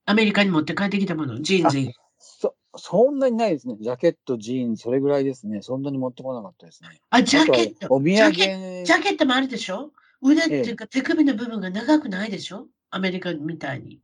[0.06, 3.76] アメリカに持って帰ってきたもの、ジーンズそ、そんなにないですね。
[3.78, 5.60] ジャケット、ジーンズ、それぐらいですね。
[5.60, 7.00] そんなに持ってこなかったですね。
[7.10, 7.88] あ、ジャケット。
[7.94, 9.92] お土産ジャケットもあるでしょ？
[10.22, 12.66] 腕っていうか手首の部分が長くないでしょ？
[12.90, 14.00] アメリカみたいに。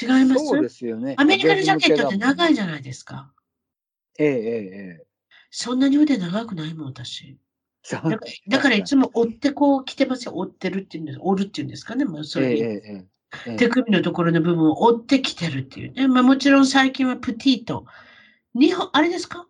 [0.00, 0.46] 違います？
[0.46, 1.14] そうですよね。
[1.18, 3.30] アメリカのジャケットって長いじゃないですか。
[4.18, 5.03] ええええええ。
[5.56, 7.38] そんなに腕長くないもん、私。
[7.88, 10.32] だからだからいつも追ってこう来てますよ。
[10.34, 11.18] 追ってるっていうんです。
[11.22, 12.04] 折るっていうんですかね。
[12.04, 13.06] まあ、それ、え
[13.46, 16.08] え、手首のところの部分を追ってきてるっていうね。
[16.08, 17.86] まあもちろん最近はプティート。
[18.54, 19.46] 日本、あれですか？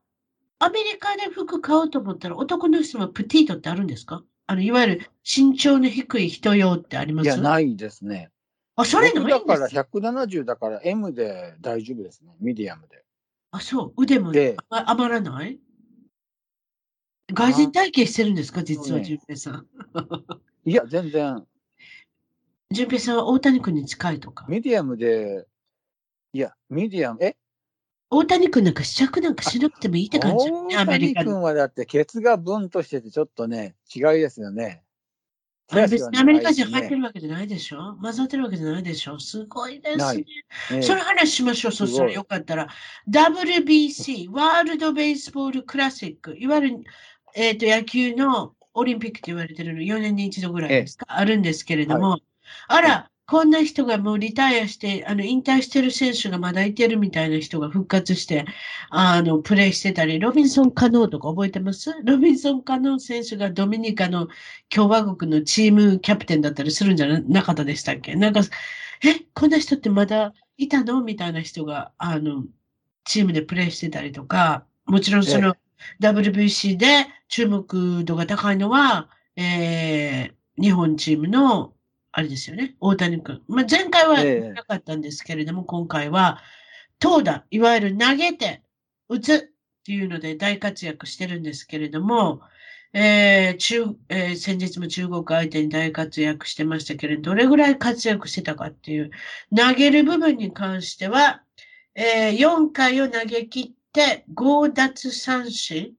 [0.59, 4.23] アメリカで服買おうと思ったら男の人は petite ってあるんですか？
[4.47, 7.27] あの、いわゆる身長の低い人用ってあります？
[7.27, 8.31] いや、ないですね。
[8.77, 12.35] あ、それないんですだから170だから M で大丈夫ですね。
[12.41, 13.03] ミディアムで。
[13.53, 14.03] あ、そう。
[14.03, 14.33] 腕も
[14.69, 15.59] 余らない？
[17.35, 18.63] 外人体型してるんですか？
[18.63, 19.67] 実は、ジュンペイさん。
[20.65, 21.45] いや、全然。
[22.71, 24.47] ジュンペイさんは大谷君に近いとか？
[24.49, 25.47] ミディアムで、
[26.33, 27.37] いや、ミディアム、え？
[28.11, 34.83] 大谷君なんか試着なんかしなくてもいいって感じ、ね、アメリカ君はだってケツがブンとしててちょっとね、違いですよね。
[35.73, 37.97] 別にアメリカ人入ってるわけじゃないでしょ？
[38.01, 39.19] 混ざってるわけじゃないでしょ？
[39.19, 40.25] すごいですね。
[40.73, 41.73] えその話しましょう。
[41.73, 42.69] そしたらよかったら。
[43.09, 46.85] WBC、ワールドベースボールクラシック、いわゆる
[47.35, 52.23] えっ、ー、と、野球のオリンピックと言われてるの4年に一度ぐらいですか、あるんですけれども、はい、
[52.69, 58.45] あら、こんな人がもうリタイアして、あの、引退してる選手がまだいてるみたいな人が復活して、
[58.91, 61.95] あの、プレイしてたり、ロビンソン・カノーとか覚えてます？
[62.05, 64.29] ロビンソン・カノー選手がドミニカの
[64.69, 68.15] 共和国のチームキャプテンだったりするんじゃなかったでしたっけ？
[68.15, 68.41] なんか、
[69.03, 71.03] え、こんな人ってまだいたの？
[71.03, 72.45] みたいな人が、あの、
[73.05, 75.57] チームでプレイしてたりとか、もちろんその、
[76.01, 81.73] WBC で注目度が高いのは、えー、日本チームの、
[82.13, 83.43] あれですよね、大谷君。
[83.49, 86.41] まあ、前回はなかったんですけれども、え今回は、
[87.01, 88.63] 投打、いわゆる投げて、
[89.09, 89.41] 打つっ
[89.85, 92.41] ていうので大活躍してるんですけれども、
[92.93, 99.11] えー中えー、先日も中国相手に大活躍してましたけれど、どれぐらい活躍してたかっていう、
[99.53, 101.43] 投げる部分に関しては、
[101.97, 105.97] えー、4回を投げ切って、強奪三振、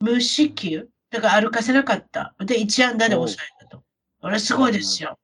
[0.00, 2.34] 無四球、だから歩かせなかった。
[2.40, 3.82] で、1安打で抑えたと。
[4.20, 5.18] これすごいですよ。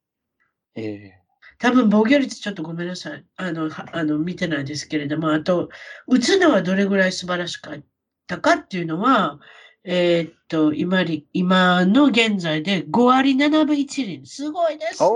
[0.75, 1.25] ええー
[1.57, 3.25] 多分防御率ちょっとごめんなさい。
[3.37, 5.69] あの、あの見てないですけれども、あと、
[6.07, 7.83] 打つのはどれぐらい素晴らしかっ
[8.27, 9.39] たかっていうのは、
[9.83, 14.25] えー、っと、今今の現在で5割7分1厘。
[14.25, 15.09] すごいですね。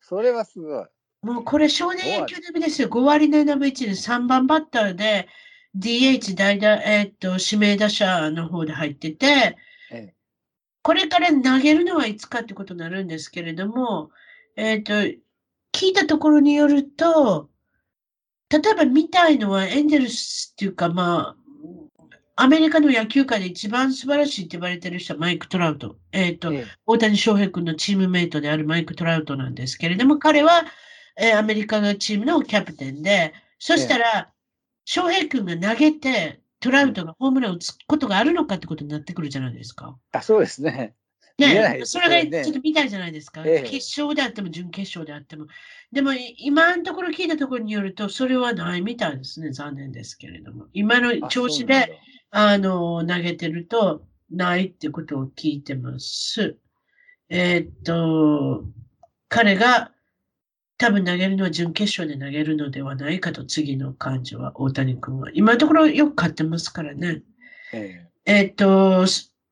[0.00, 0.86] それはすごい。
[1.22, 2.88] もうこれ少年野球並みですよ。
[2.88, 3.92] 5割7分1厘。
[3.92, 5.28] 3番バッターで
[5.78, 9.56] DH 代打、えー、っと、指名打者の方で入ってて、
[9.90, 10.14] ええ、
[10.82, 14.10] これから投げるのはいつかってことになるんですけれども、
[14.56, 17.48] えっと、聞いたところによると、
[18.50, 21.36] 例えば見たいのはエンゼルスっていうか、ま
[22.34, 25.96] あ、アメリカの野球界で一番素晴らしいって言われてる人はマイク・トラウト。
[26.12, 30.64] えっ、ー、と、ええ、大谷翔平君のチームメイトであるマイク・トラウトなんですけれども、彼は、
[31.18, 34.32] えー、アメリカのチームのキャプテンで、そしたら、
[34.90, 39.98] 翔平君が投げて、トラウトがホームランを打つことがあるのかってことになってくるじゃないですか。
[40.12, 40.94] あ、そうですね。
[41.36, 43.42] ね、それがちょっと見たいじゃないですか。
[43.44, 45.46] ええ、決勝であっても準決勝であっても。
[45.92, 49.52] でも、今のところ聞いたところによると、それはないみたいですね。
[49.52, 50.68] 残念ですけれども。
[50.72, 56.56] 今の調子で、あの、投げてると、ないってことを聞いてます。
[57.28, 58.64] えー、っと、
[59.28, 59.92] 彼が
[60.78, 65.28] 多分投げるのは準決勝で投げるのではないかと、次の感じは、大谷君は。
[65.34, 67.22] 今のところよく勝ってますからね。
[67.72, 69.04] えー、えー、っと、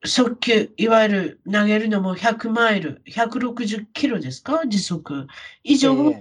[0.06, 4.66] 速球、いわゆる投げるのも100マイル、160キロですか？
[4.68, 5.26] 時速
[5.64, 6.14] 以上を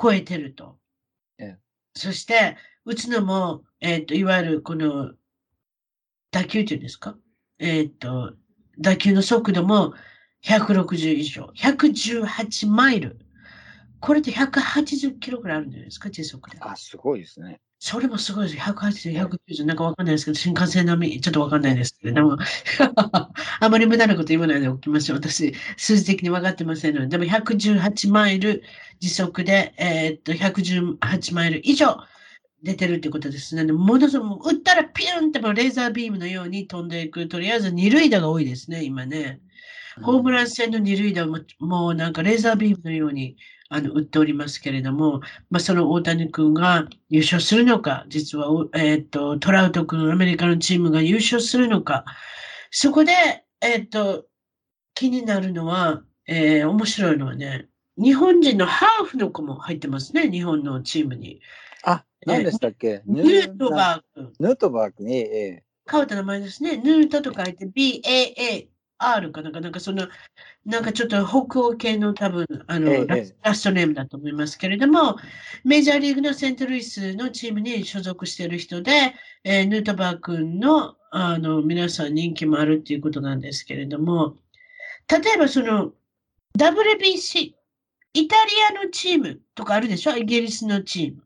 [0.00, 0.76] 超えてると。
[1.38, 1.56] えー、
[1.94, 5.12] そして、打つのも、えっ、と、いわゆるこの
[6.32, 7.16] 打球っていうんですか？
[7.60, 8.34] えっ、と、
[8.80, 9.94] 打球の速度も
[10.42, 13.20] 160以上、118マイル。
[14.00, 16.58] これって180キロぐらいあるんじゃないですか、時速で。
[16.60, 17.60] あ、すごいですね。
[17.80, 18.56] それもすごいです。
[18.58, 22.36] 180、190、なんかわかんないですけど、新幹線並み、ちょっとわかんないですけど、でも、
[23.60, 25.18] あまり無駄なこと言わないでおきましょう。
[25.18, 28.64] 私、数字的に分かってませんので、でも118マイル
[28.98, 31.98] 時速で、えー、っと、118マイル以上
[32.64, 33.64] 出てるってことですね。
[33.72, 37.28] ものすごく、打ったらピュンってもレーザービームのように飛んでいく。
[37.28, 39.40] とりあえず二塁打が多いですね、今ね。
[40.02, 43.36] ホームラン戦の二塁打も、もうなんかレーザービームのように
[43.70, 52.04] あの、売っておりますけれども、まあ、その大谷君が優勝するのか、実は、えっ、ー、と、トラウト君、アメリカのチームが優勝するのか、
[52.70, 53.12] そこで、
[53.60, 54.26] えっ、ー、と、
[54.94, 61.40] 気になるのは、えー、面白いのはね、日本人のハーフの子も入ってますね、日本のチームに。
[61.84, 64.32] あ、何でしたっけ、ヌートバー君。
[64.40, 65.64] ヌートバー君、ええ。
[65.90, 66.78] 変わった名前ですね。
[66.78, 68.68] ヌートと書いて BAA。
[68.98, 70.08] R かなんか、なんかその、
[70.66, 75.16] なんかちょっと北欧系の多分、あの、ええ、ラストネームだと思いますけれども、
[75.64, 84.36] メジャーリーグのセントルイスのチームに所属している人で、えー、ヌートバー君の、あの、皆さん人気もあるっていうことなんですけれども、
[85.08, 85.92] 例えばその、
[86.58, 87.54] WBC、
[88.14, 90.16] イタリアのチームとかあるでしょ？
[90.16, 91.22] イギリスのチーム。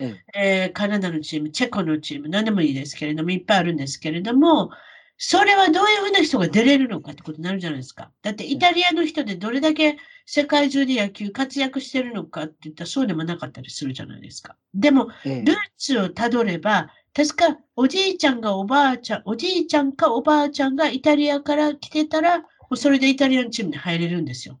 [0.00, 4.70] うん、えー、カナダのチーム、チェコのチーム、何でもいいですけれども、いっぱいあるんですけれども、
[5.16, 8.10] それはどういうふうな人が出れるのかってことになるじゃないですか。
[8.22, 9.96] だってイタリアの人でどれだけ
[10.26, 14.56] 世界中で野球活躍してるのかって言ったらそうでもなかったりするじゃないですか。
[14.74, 24.58] でも、ルーツをたどれば、確かおじいちゃんがおばあちゃん、おじいちゃんかおばあちゃんがイタリアから来てたら、もうそれでイタリアのチームに入れるんですよ。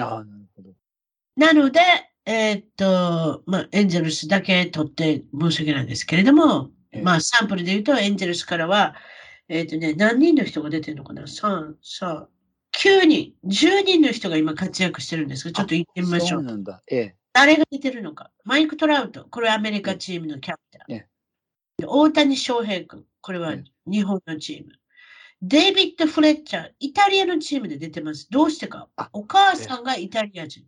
[0.00, 0.70] ああ、なるほど。
[1.36, 1.80] なので、
[2.24, 6.70] えー、っと、まあ、エンゼルスだけ取って申し訳ないんですけれども、
[7.02, 8.96] まあ、サンプルで言うと、エンゼルスからは、
[9.48, 12.26] えっ、ー、とね、何人の人が出てるのかな ?3、3、
[12.76, 16.40] 9人、10人の人が今活躍してるんですが、ちょっと言ってみましょう。
[16.40, 16.82] そうなんだ。
[16.88, 17.16] ええ。
[17.32, 18.30] 誰が出てるのか？
[18.44, 20.92] マイク・トラウト、これはアメリカチームのキャプテン。
[20.94, 21.06] え
[21.82, 23.54] え、大谷翔平君、これは
[23.86, 24.72] 日本のチーム。
[25.42, 28.28] デイビッド・フレッチャー、イタリアのチームで出てます。
[28.30, 28.88] どうしてか？
[29.12, 30.64] お母さんがイタリア人。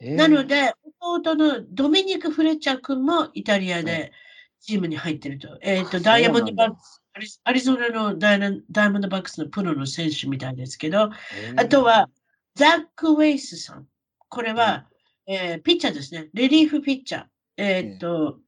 [0.00, 4.12] えなので、弟のドミニク・フレッチャー君もイタリアで
[4.60, 5.58] チームに入ってると。
[5.62, 7.03] えっ、ー、と、ダイヤモンドバックス
[7.44, 11.10] アリゾナのダイヤモンドバックスのプロの選手みたいですけど、
[11.56, 12.10] あとは、
[12.56, 13.86] ザック・ウェイスさん。
[14.28, 14.86] これは、
[15.26, 16.28] えー、ピッチャーですね。
[16.34, 17.24] レリーフピッチャー。
[17.56, 18.38] えー、っと、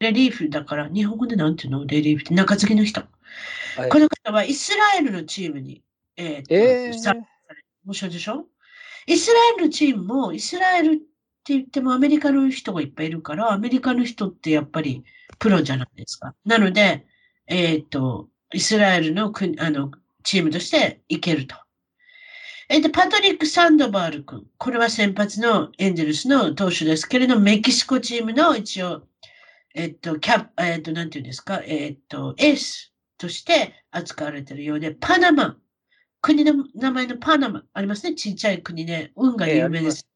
[0.00, 1.86] レリーフだから、日本語でなんていうの？
[1.86, 3.02] レリーフって中継ぎの人。
[3.76, 5.82] はい、この方はイスラエルのチームに、
[6.16, 7.22] えー、っと、えー、
[7.84, 8.44] 面白いでしょ？
[9.06, 11.04] イスラエルのチームも、イスラエルって
[11.54, 15.04] 言ってもアメリカの人がいっぱいいるから、アメリカの人ってやっぱり
[15.38, 16.34] プロじゃないですか。
[16.44, 17.06] なので、
[17.46, 19.90] えっ、ー、と、イスラエルの国、あの、
[20.22, 21.56] チームとしていけると。
[22.68, 24.44] えっ、ー、と、パトリック・サンドバール君。
[24.58, 29.06] これは先発のエンゼルスの投手ですけれども、メキシコチームの一応、
[29.74, 35.56] えっ、ー、と、キャップ、えっ、と、なんていうんですか、えっ、と、エースとして扱われているようで、パナマ。
[36.20, 37.62] 国の名前のパナマ。
[37.72, 38.14] ありますね。
[38.14, 40.08] ちっちゃい国で、運が有名です。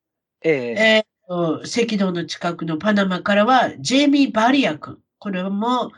[0.43, 4.99] えー、えー、赤道の近くのパナマからは、ジェイミー・バリア君。
[5.21, 5.93] これも、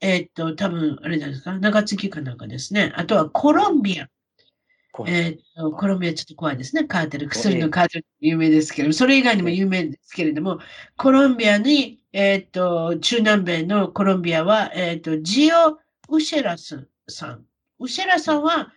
[0.00, 2.92] えっと、多分、あれですか、長月かなんかですね。
[2.94, 4.08] あとはコロンビア。
[5.08, 6.84] えっと、コロンビアちょっと怖いですね。
[6.84, 10.60] カーテル、薬のカーテル有名ですけど、それ以外にも有名ですけれども、
[10.96, 15.80] コロンビアに、えっと、中南米のコロンビアは、えっと、ジオ・
[16.14, 17.44] ウシェラスさん。
[17.80, 18.72] ウシェラさんは、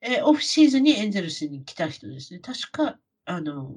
[0.00, 2.40] えー、オフシーズンにエンゼルスに来た人ですね。
[2.40, 3.72] 確か、あの、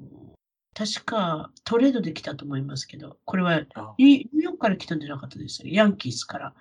[0.76, 3.60] 確かトレードで来たと思いますけど、これは
[3.96, 6.54] ニューヨークから来たんじゃなかったですヤンキースから。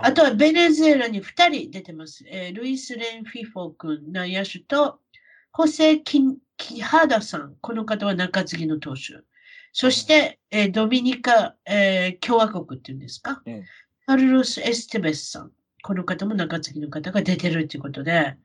[0.00, 2.22] あとはベネズエラに2人出てます。
[2.28, 5.00] えー、ルイス・レン・フィフォー君、内野手と、
[5.50, 6.22] ホセ・キ
[6.56, 7.56] キハダさん。
[7.60, 9.24] この方は中継ぎの投手。
[9.72, 13.64] そして、えー、ドミニカ、えー、共和国っていうんですか、うん、
[14.06, 15.50] カルロス・エステベスさん。
[15.82, 18.36] この方も中継ぎの方が出てるということで、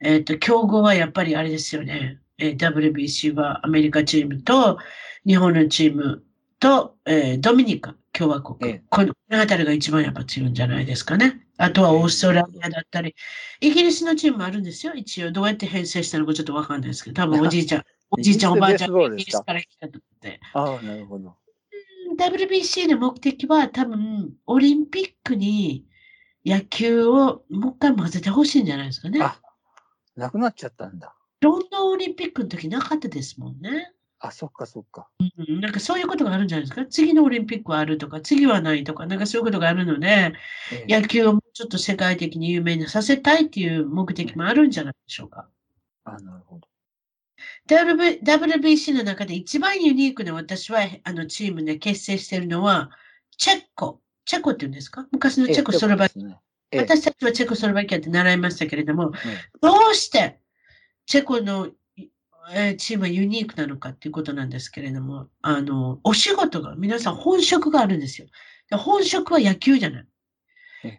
[0.00, 2.20] えっ、ー、と、競合はやっぱりあれですよね。
[2.38, 4.78] えー、WBC はアメリカチームと
[5.26, 6.22] 日本のチーム
[6.58, 11.46] と、えー、ドミニカ共和国、ええ、この辺りが一番やっぱ強いんじゃないですかね。
[11.58, 13.14] あとはオーストラリアだったり、
[13.60, 14.94] イギリスのチームもあるんですよ。
[14.94, 20.40] 一応どうやって編成したのかちょっとわかんないですけど、多分おじいちゃん、 おじいちゃん、おばあちゃん、イギリスから来たと思って。
[20.54, 21.36] ああ、なるほど。
[22.18, 25.86] WBC の目的は多分、オリンピックに
[26.44, 29.20] 野球をもう一回混ぜてほしいんじゃないですかね。
[29.22, 29.40] あ、
[30.14, 31.15] なくなっちゃったんだ。
[31.40, 33.92] ロンドンオリンピックの時なかったですもんね。
[34.18, 35.08] あ、そっかそっか。
[35.20, 36.86] うん、なんかそういうことがあるんじゃないですか？
[36.86, 40.32] 次のオリンピックはあるとか、次はないとか、なんかそういうことがあるので、
[40.72, 45.48] ええ、野球をちょっと世界的に有名にさせたいっていう目的もあるんじゃないでしょうか？
[46.04, 46.68] あ、なるほど。
[47.66, 52.90] W WBC の中で一番ユニークな私は、あのチームで結成しているのは、
[53.36, 54.00] チェコ。
[54.24, 55.06] チェコって言うんですか？
[55.12, 56.40] 昔のチェコスロバキア。
[56.74, 59.12] 私たちはチェコスロバキアって習いましたけれども、
[59.60, 60.40] どうして
[61.06, 61.68] チェコの、
[62.52, 68.28] えー、チームはユニークなのかっていうことなんですけれども、あの、お仕事が、皆さん本職があるんですよ。
[68.72, 70.06] 本職は野球じゃない。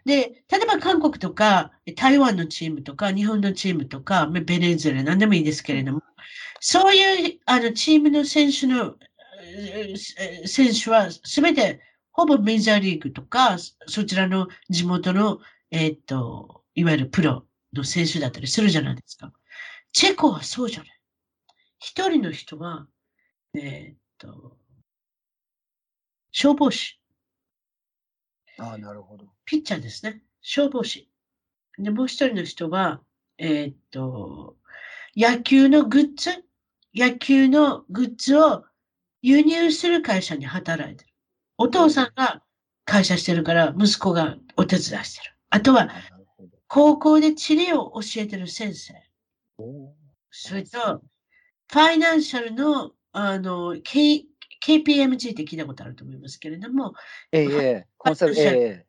[0.05, 6.01] で、例えば韓国とか、台湾のチームとか、日本のチームとか、ベネズエラ、何でもいいですけれども、
[6.59, 8.95] そういうあのチームの選手の、
[10.45, 11.81] 選手はすべて
[12.11, 15.39] ほぼメジャーリーグとか、そちらの地元の、
[15.71, 19.31] えっ、と、いわゆるプロの選手だったりするじゃないですか。
[19.97, 20.89] チェコはそうじゃない。
[21.79, 22.85] 一人の人は、
[23.55, 24.55] えっ、と、
[26.31, 26.99] 消防士。
[28.59, 29.25] ああ、なるほど。
[29.43, 30.21] ピッチャーですね。
[30.39, 31.09] 消防士。
[31.79, 33.01] で、もう一人の人は、
[33.39, 34.55] えっ、と、
[35.15, 36.45] 野球のグッズ、
[36.93, 38.65] 野球のグッズを
[39.23, 41.09] 輸入する会社に働いてる。
[41.57, 42.43] お父さんが
[42.85, 45.33] 会社してるから、息子がお手伝いしてる。
[45.49, 45.89] あとは、
[46.67, 49.06] 高校で地理を教えてる先生。
[50.29, 51.01] それと、
[51.71, 54.25] ファイナンシャルの、あの、K、
[54.65, 56.93] KPMG って聞いたことあると思いますけれども、
[57.31, 58.85] ええ、コンサル、ええ。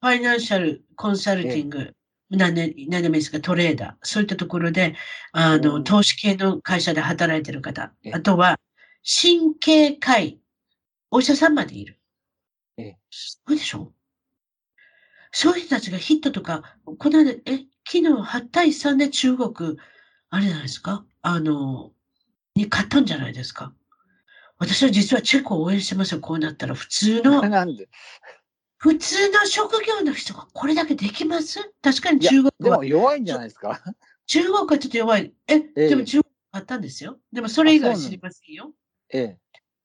[0.00, 1.94] ファイナンシャルコンサルティング、
[2.30, 4.94] 何年、何年ですか、トレーダー、そういったところで、
[5.32, 8.58] あの、投資系の会社で働いてる方、あとは、
[9.04, 10.40] 神経科医、
[11.10, 11.98] お医者さんまでいる。
[12.78, 13.92] えすごいでしょ？
[15.30, 19.76] そういう人たちがヒットとか、この間、え、昨日8対3で中国、
[20.34, 21.04] あれじゃないですか？
[21.20, 21.92] あの、
[22.56, 23.74] に勝ったんじゃないですか？
[24.58, 26.74] 私は実はチェコを応援してますよ、こうなったら。
[26.74, 27.46] 普通の。
[27.48, 27.88] なんで？
[28.78, 31.72] 普通の職業の人がこれだけできます？
[31.82, 32.52] 確かに中国は。
[32.60, 33.78] でも弱いんじゃないですか？
[34.26, 35.34] 中国はちょっと弱い。
[35.48, 37.18] え、えでも中国あったんですよ。
[37.30, 38.72] でもそれ以外知りませんよ。
[39.10, 39.38] ええ。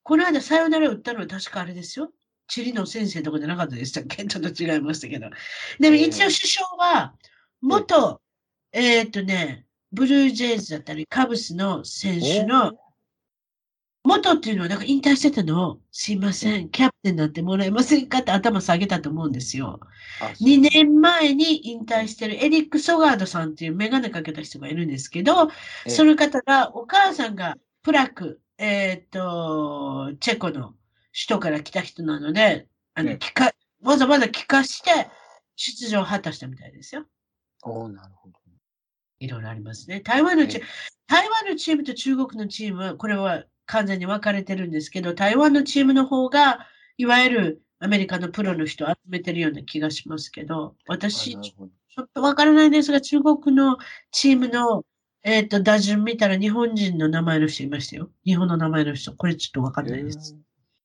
[0.03, 2.09] この間さよなら打ったのは確かあれですよ。
[2.47, 4.23] 地理の先生とかじゃなかったでしたっけ？
[4.25, 5.29] ちょっと違いましたけど。
[5.81, 7.13] でも一応首相は、
[7.61, 8.21] 元、
[8.71, 12.73] えー、っとね、ブルージェイズだったり、カブスの選手の
[14.03, 15.71] 元っていうのはなんか引退してたの？
[15.71, 18.19] を、すいません、キャプテンになってもらえませんか？
[18.19, 19.79] って頭下げたと思うんですよ。
[20.41, 25.49] 2年前に引退してるエリック・ソガードさんっていうメガネかけた人がいるんですけど、
[25.87, 30.73] その方が、お母さんがプラク、えっ、と、チェコの
[31.13, 35.09] 首都から来た人なので、あの、聞か、わざわざ聞かして
[35.55, 37.05] 出場を果たしたみたいですよ。
[37.63, 38.36] おなるほど。
[39.19, 40.01] いろいろありますね。
[40.01, 40.65] 台湾のチーム、
[41.07, 53.77] 台湾のチームと中国のチームは、これは完全に分かれてるんですけど、台湾のチームの方が、いわゆるアメリカのプロの人を集めてるような気がしますけど、私、ちょっと分からないですが、中国の
[54.11, 54.83] チームの、
[55.23, 58.09] えっ、ー、と、打順見たら日本人の名前の人いましたよ。
[58.25, 59.13] 日本の名前の人。
[59.13, 60.37] これちょっと分かんないです。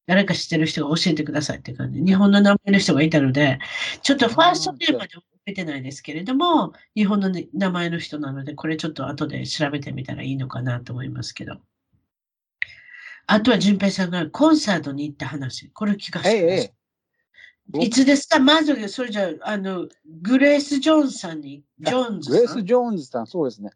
[0.07, 2.01] 誰か知ってる人が教えてくださいって感じ。
[2.01, 3.59] 日本の名前の人がいたので、
[4.03, 5.11] ちょっとファーストテーマで
[5.45, 11.57] 出てないですけれども、日本の名前の人なので、これちょっと後で調べてみたらいいのかなと思いますけど。
[13.27, 15.71] あとは淳平さんがコンサートに行った話。
[15.71, 17.87] これ聞かせてください。
[17.87, 18.39] いつですか？
[18.41, 19.89] まず、それじゃあ、の、
[20.21, 23.71] グレース・ジョーンズさんに、ジョーンズグレース・ジョーンズさん、そうですね。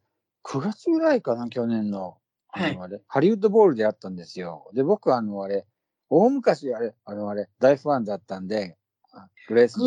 [0.44, 2.18] 9月ぐらいかな、去年の。
[2.48, 4.70] あの、あれ、ハリウッドボールでやったんですよ。
[4.74, 5.66] で、僕、あの、あれ、
[6.10, 8.76] 大昔、あれ、あの、あれ、大ファンだったんで、
[9.48, 9.78] グレース・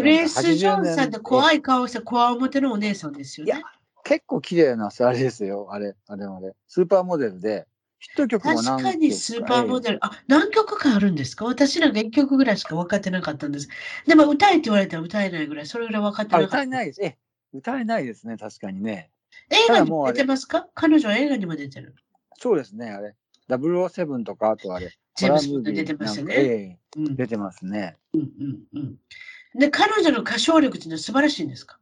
[0.56, 3.54] ジョーンズさんって怖い顔した怖表のお姉さんですよね。
[3.54, 3.62] いや、
[4.04, 5.68] 結構綺麗な、あれですよ。
[5.72, 6.54] あれ、あれ、あれ。
[6.68, 7.68] スーパーモデルで、
[8.00, 9.98] ヒット曲も確かにスーパーモデル。
[10.06, 11.44] あ、何曲かあるんですか？
[11.44, 13.68] 私なんか1曲ぐらいしか分かってなかったんです。
[14.08, 16.58] でも歌えって言われたら歌えないぐらい、それぐらい分かってなかった。
[16.60, 17.02] 歌えないです。
[17.04, 17.18] え、
[17.54, 19.12] 歌えないですね、確かにね。
[19.50, 20.70] 映画にも出てますか？
[20.74, 21.94] 彼女は映画にも出てる。
[22.38, 23.16] そうですね、あれ。
[23.50, 24.94] 007とか、あとあれ。
[25.16, 26.80] ジェームス出てますよね。
[26.96, 27.98] 出てますね。
[28.14, 29.60] うんうんうん。
[29.60, 31.80] で、彼女の歌唱力っていうのは素晴らしいんですか？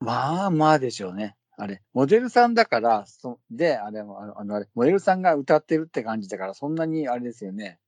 [0.00, 1.36] まあまあでしょうね。
[1.56, 7.78] あれ、モデルさんだから、そで、あれも、あの、あれ、モデルさんが歌ってるって感じだから、そんなにあれですよね。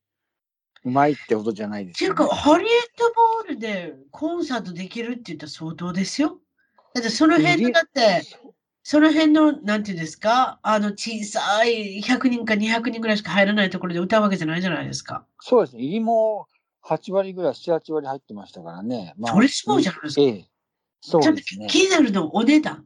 [0.85, 2.15] うまいってことじゃないですよ、ね。
[2.15, 6.39] っていうか、ハリウッドボールでコンサートできるって言ったら相当ですよ。
[6.93, 8.23] だってその辺だって、
[8.87, 15.25] その辺の、なんていうんですか、あの小さい100人か200人ぐらいしか入らないところで歌うわけじゃないじゃないですか。
[15.41, 15.83] そうですね。
[15.83, 16.47] 入りも
[16.87, 19.15] 8割ぐらい、7、8割入ってましたからね。
[19.17, 20.21] まあ、それすごいじゃないですか。
[20.21, 20.45] ええ。
[21.01, 21.67] そうですね。
[21.71, 22.85] 気になるのお値段。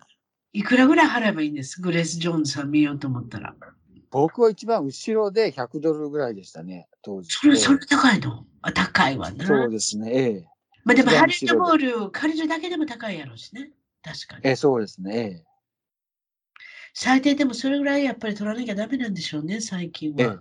[0.52, 1.80] いくらぐらい払えばいいんです？
[1.82, 3.54] グレース・ジョーンズさん見ようと思ったら。
[4.10, 7.30] 僕は一番後ろで100ドルぐらいでしたね、当時。
[7.30, 8.46] それ、それ高いの？
[8.62, 9.44] あ高いわな。
[9.44, 10.46] そうですね、ええ。
[10.84, 13.72] まあでも、ハリウッドボール借りるだけでも高いやろうしね。
[14.02, 14.42] 確かに。
[14.44, 15.44] ええ、そうですね、ええ。
[17.00, 20.16] 最低でもそれぐらいやっぱり取らなきゃダメなんでしょうね、最近は。
[20.20, 20.38] ええ、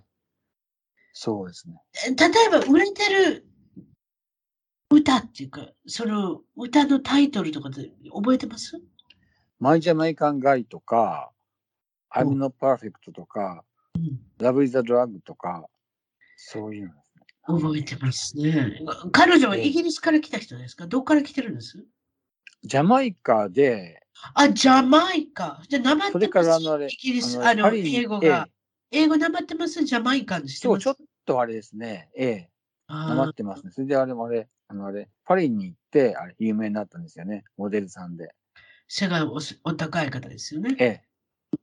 [1.12, 1.80] そうですね。
[2.16, 3.46] 例えば、売れてる
[4.90, 8.82] 歌っていうか、その歌のタイトルとかで覚えてます？
[9.60, 11.30] マイ・ジャマイカン・ガイとか、
[12.12, 13.62] I'm Not Perfect とか、
[13.94, 15.64] うん、Love is a Drug とか、
[16.36, 16.92] そういう
[17.46, 17.56] の。
[17.60, 18.80] 覚えてますね。
[19.12, 20.88] 彼女はイギリスから来た人ですか？
[20.88, 21.84] どっから来てるんです？
[22.64, 24.02] ジャマイカで、
[24.34, 25.62] あ、ジャマイカ。
[25.68, 28.48] じゃあ、なまってますイギリス、あの、英語が。
[28.90, 29.84] 英語なまってます？
[29.84, 32.08] ジャマイカにしてますそう、ちょっとあれですね。
[32.16, 32.50] ええ。
[32.88, 33.70] なまってますね。
[33.70, 37.44] それであれもあれ、あのあれ、パリに行って、あれ、有名になったんですよね。
[37.58, 38.30] モデルさんで。
[38.88, 40.74] 背がおお高い方ですよね。
[40.78, 41.02] ええ。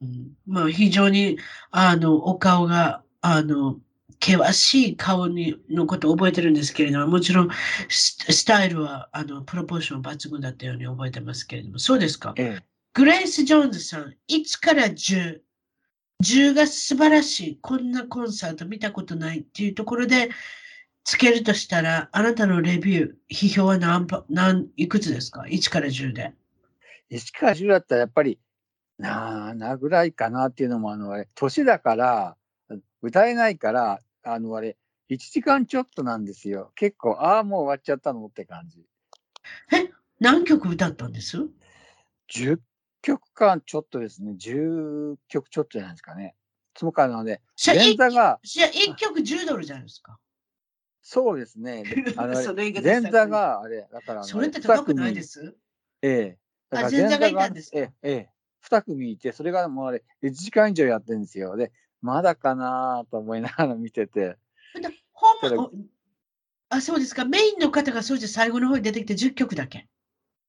[0.02, 1.40] うん、まあ、非常に、
[1.72, 3.80] あの、お顔が、あの、
[4.24, 7.50] 険しい顔にのことを覚えてるんですけれども、もちろん
[7.90, 12.64] スタイルはあのプロポーション抜群だったように覚えてますけれども、そうですか、ええ、
[12.94, 15.40] グレイス・ジョーンズさん、1から10、
[16.24, 20.30] 10が素晴らしい、こんなコンサート見たことないっていうところで
[21.04, 26.34] つけるとしたら、あなたのレビュー、批評は何何いくつですか ?1 から10で
[27.12, 28.40] ？1から10だったらやっぱり、
[28.98, 32.38] なあ、ぐらいかなっていうのも、あの、年だから、
[33.06, 34.78] 歌えないから、あの、あれ、
[35.10, 36.72] 1時間ちょっとなんですよ。
[36.76, 38.86] 結構、ああ、もう終わっちゃったのって感じ。
[39.74, 41.38] え、何曲歌ったんです
[42.28, 42.62] ?10
[43.02, 44.36] 曲間ちょっとですね。
[44.38, 46.36] 10曲ちょっとじゃないですかね。
[46.78, 48.40] そのかなので、前座が。
[48.44, 50.20] じゃあ1曲10ドルじゃないですか？
[51.04, 51.84] そうですね。
[52.18, 52.34] あの
[52.84, 55.56] 前座が、あれ、だから、それって高くないです？
[56.02, 56.40] ええ。
[56.72, 57.78] だから前座がいたんですか？
[57.78, 58.30] ええ、ええ。
[58.62, 61.56] 2組いて、それがもうあれ、1時間以上やってるんですよ。
[61.56, 61.72] で、
[62.06, 64.38] まだかなと思いながら見てて。
[65.12, 65.28] ほ
[65.66, 65.70] ん
[66.70, 67.26] あ、そうですか。
[67.26, 69.88] メインの方がそうじゃ最後の方に出てきて10曲だけ？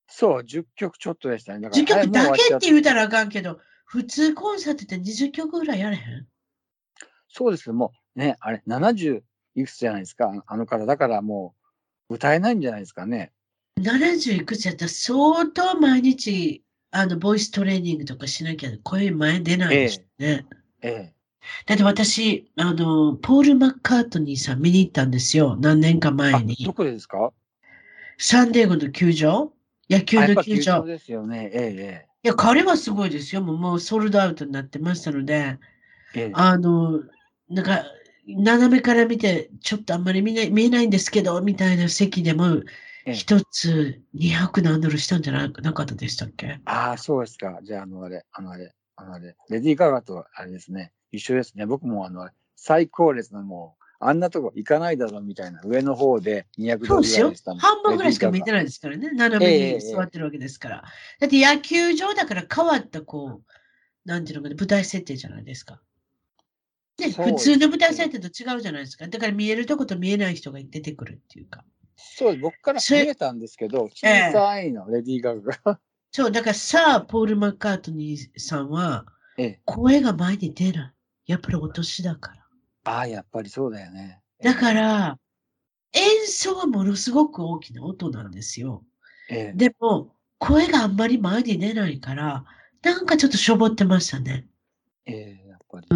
[0.08, 1.60] そう、10曲ちょっとでしたね。
[1.60, 6.26] だから10曲だけって言うたらあかんけど、普通コンサートって20曲ぐらいやれへん？
[7.28, 9.22] そうですけども、ね、あれ、70
[9.54, 10.84] いくつじゃないですか、あの方。
[10.86, 11.54] だからも
[12.08, 13.32] う、歌えないんじゃないですかね。
[13.80, 20.46] 70いくつやったら相当毎日、あの、ボイストレーニングとかしなきゃ声前出ないですね。
[20.82, 20.88] ええ。
[20.88, 21.15] ええ
[21.66, 25.56] だって私、あの、ポール・マッカートニーさん見に行ったんですよ。
[25.60, 26.56] 何年か前に。
[26.56, 27.32] どこでですか？
[28.18, 29.52] サンデーゴの球場？
[29.90, 30.84] 野球の球場。
[30.84, 31.50] ですよね。
[31.52, 33.42] ええ、いや、彼はすごいですよ。
[33.42, 35.58] もうもうソールドアウトになってましたので、
[36.14, 37.00] ええ、あの、
[37.48, 37.84] なんか、
[38.28, 42.62] 斜めから見て、ちょっとあんまり見え見えないんですけど、みたいな席でも、
[43.12, 46.58] 一つ200何ドルしたんじゃなかったでしたっけ？
[46.64, 47.60] ああ、そうですか。
[47.62, 50.90] じゃあ、あの、あれ、あの、あれ、あの、あれ、レディー・ガガとあれですね。
[51.12, 51.66] 一緒ですね。
[51.66, 59.10] 僕もあの、最高列のもう、あんなとこ行かないだろうみたいな、上の方で200ドルぐらいでした半分ぐらいしか見てないですからね。
[59.12, 60.84] 斜めに座ってるわけですから。
[61.20, 65.80] えー、だって野球場だから変わったこう、なんていうのかな、舞台設定じゃないですか。
[66.96, 69.06] で、普通の舞台設定と違うじゃないですか。
[69.06, 71.64] だから見えるとこと見えない人が出てくるっていうか。
[71.96, 75.80] そう、僕から見えたんですけど、小さいの、レディー・ガガ
[76.10, 79.06] そう、だからさあ、ポール・マッカートニーさんは、
[79.64, 80.95] 声が前に出ない。
[81.26, 82.46] やっぱりお年だから。
[82.84, 84.20] ああ、やっぱりそうだよね。
[84.42, 85.18] だから、
[85.92, 88.84] 演奏はものすごく大きな音なんですよ。
[89.28, 92.44] ええでも、声があんまり前に出ないから、
[92.82, 94.46] なんかちょっとしょぼってましたね。
[95.06, 95.86] ええやっぱり。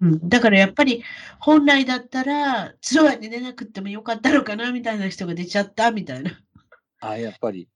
[0.00, 1.02] うん、だからやっぱり
[1.40, 6.40] 本来だったらツアーに出なくてもよかったのかなみたいな人が出ちゃったみたいな。
[7.00, 7.68] あやっぱり。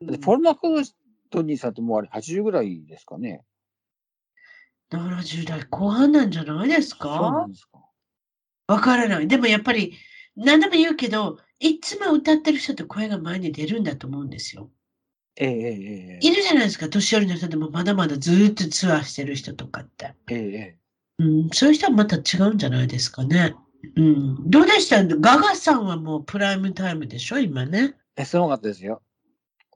[0.00, 0.68] でポルナコ
[1.30, 3.42] トニーさんってもうあれ80ぐらいですかね。
[4.98, 7.46] 70代後半なんじゃないですか？
[8.68, 9.28] わからない。
[9.28, 9.94] でもやっぱり
[10.36, 14.70] 何でも言うけど、いつも歌ってる人って声が前に出るんだと思うんですよ。
[15.36, 20.14] ええええええいるじゃないですか、年寄りの人でもまだまだずーっとツアーしてる人とかって。
[20.30, 20.78] ええええ
[21.18, 23.54] うん、そういう人はまた違うんじゃないですかね。
[23.96, 25.04] うん、どうでした？
[25.04, 27.94] ガガさんはもうプライムタイムでしょ、今ね。
[28.16, 29.02] え、すごかったですよ。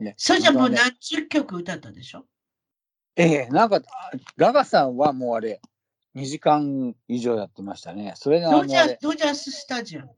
[0.01, 2.27] ね、それじゃもう何十曲歌ったでしょ？
[3.17, 5.61] ええなんか、あガガさんはもうあれ、
[6.15, 8.13] 2時間以上やってましたね。
[8.17, 10.11] それがあドジャードジャーススタジアム。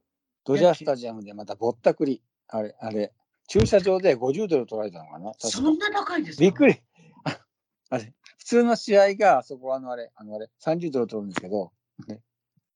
[0.45, 3.13] ドジャースタジアムでまたぼったくり、あれ、あれ、
[3.49, 5.33] 駐車場で50ドル取られたのかな？
[5.39, 6.43] そんな高いですか？
[6.43, 6.81] びっくり。
[7.25, 7.39] あ
[7.91, 11.73] あれ、普通の試合が、あそこはあのあれ、あのあれ、30ドル取るんですけど、
[12.09, 12.21] ね、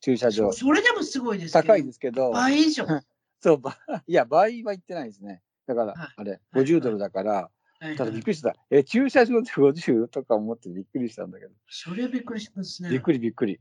[0.01, 0.53] 駐車場。
[0.53, 2.85] それでもすごいです高いですけど、倍以上。
[2.87, 3.03] は
[3.41, 5.43] そう、ばいや、倍は言ってないですね。
[5.66, 6.64] だからはい、あれ、はい。
[6.64, 7.62] 50ドルだから、い
[7.97, 8.55] ただびっくりした。
[8.70, 11.53] え、駐車場で50とか思ってびっくりしたんだけど。
[11.68, 12.91] それはびっくりしますね。
[12.91, 13.61] びっくりびっくり。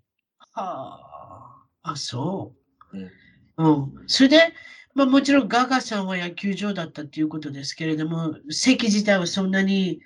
[0.54, 1.92] はあ。
[1.92, 2.54] あ、そ
[2.94, 2.98] う。
[2.98, 3.12] うん
[3.58, 4.04] うん。
[4.08, 4.54] それで、
[4.94, 10.02] まあもちろんガガさんは野球場だったということですけれども、席自体はそんなに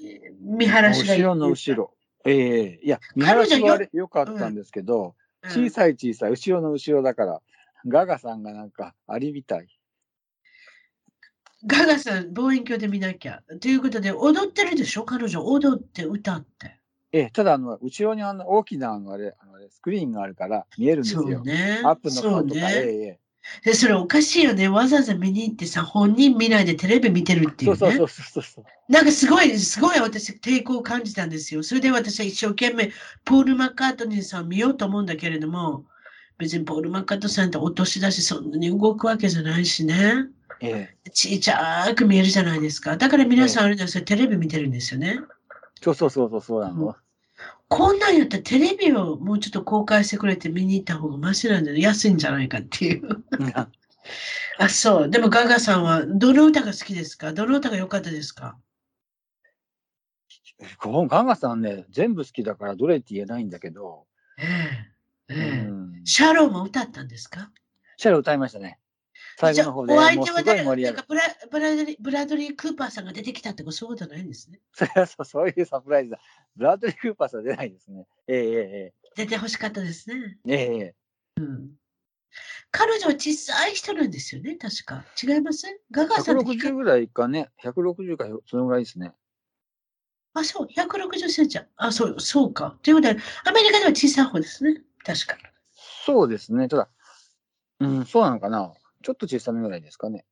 [0.00, 1.94] えー見晴らしがいい後ろの後ろ。
[2.24, 7.42] ええいや、見晴らしはあれ良かったんですけど、うん小さい小さい、後ろの後ろだから、
[7.88, 9.66] ガガさんがなんか、ありみたい。
[11.66, 13.42] ガガさん、望遠鏡で見なきゃ。
[13.60, 15.04] ということで、踊ってるでしょ？
[15.04, 16.78] 彼女、踊って歌って。
[17.12, 21.40] ええただ、あの、後ろにあの、大きなあの、あれ、あのあれスクリーンがあるから見えるんですそうよ。
[21.42, 21.80] ね。
[21.84, 22.72] アップの顔とか、ね。
[22.74, 23.18] えええ
[23.64, 24.68] で、それおかしいよね。
[24.68, 27.76] わざわざ見に行ってさ、本人見ないでテレビ見てるっていうね。
[27.76, 28.64] そうそうそうそう。
[28.88, 31.64] なんかすごい、すごい私抵抗を感じたんですよ。
[31.64, 32.92] それで私は一生懸命、
[33.24, 35.86] ポール・マッカートニーさんを見ようと思うんだけれども、
[36.42, 40.26] 別にポール・マッカートさんってお年だし、そんなに動くわけじゃないしね。
[40.60, 42.96] ええちいちゃく見えるじゃないですか。
[42.96, 45.20] だから皆さんあれですよ、テレビ見てるんですよね。
[45.80, 46.96] そうそうそうそうそうなの。
[47.68, 53.24] こんなんやったらテレビをもうちょっと公開してくれて見に行った方がマシなんじゃない安いんじゃないかっていう。
[54.58, 55.08] あ、そう。
[55.10, 57.32] でもガガさんはどの歌が好きですか？
[57.32, 58.56] どの歌が良かったですか？
[61.08, 64.06] ガガさんね、全部好きだからどれって言えないんだけど、
[64.38, 64.91] ええ。
[65.34, 65.70] うええ。
[65.70, 67.50] ん、シャローも歌ったんですか？
[67.96, 68.78] シャロ歌いましたね。
[69.38, 70.92] 最後の方で、お相手は誰？
[70.92, 73.76] かブラブラドリーブラドリー・クーパーさんが出てきたってこと？
[73.76, 74.60] そういうことないんですね。
[74.74, 76.20] それはそうそういうサプライズだ。
[76.56, 78.06] ブラッドリー・クーパーさん出ないですね。
[78.28, 80.38] えええ出てほしかったですね。
[80.46, 80.94] えええええ
[82.70, 85.04] 彼女は小さい人なんですよね、確か。
[85.22, 87.50] 違いますガガさんって低い160ぐらいかね。
[87.62, 89.12] 160か、そのぐらいですね。
[90.32, 91.60] あ、そう、160センチ。
[91.76, 92.78] あ、そう、そうか。
[92.82, 94.80] ということで、アメリカでは小さい方ですね。
[95.04, 95.36] 確か。
[96.04, 96.68] そうですね。
[96.68, 96.88] ただ、
[97.80, 98.72] うん、そうなのかな。
[99.02, 100.24] ちょっと小さめぐらいですかね。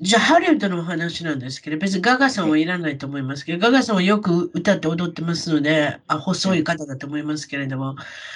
[0.00, 7.94] じゃあ、ハリウッドのお話なんですけど、別にガガさんはいらないと思いますけど、ガガさんはよく歌って踊ってますので、あ細い方だと思いますけれども、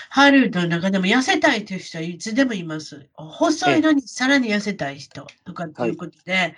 [0.09, 3.09] ハリウッドの中でも痩せたいという人はいつでもいます。
[3.14, 6.54] 細いのにさらに痩せたい人とかっていうことで、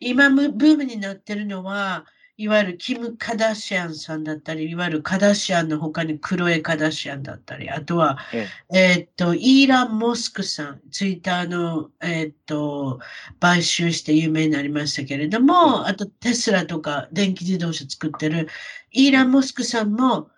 [0.00, 2.04] 今ブームになってるのは、
[2.38, 13.00] いわゆるキム・カダシアンさんだったり、いわゆるカダシアンの他にクロエ・カダシアンだったり、あとは、ええーっと、イーラン・モスクさん、ツイッターの、えーっと、
[13.38, 18.48] 買収して有名になりましたけれども、あとテスラとか電気自動車作ってる
[18.92, 20.30] イーラン・モスクさんも、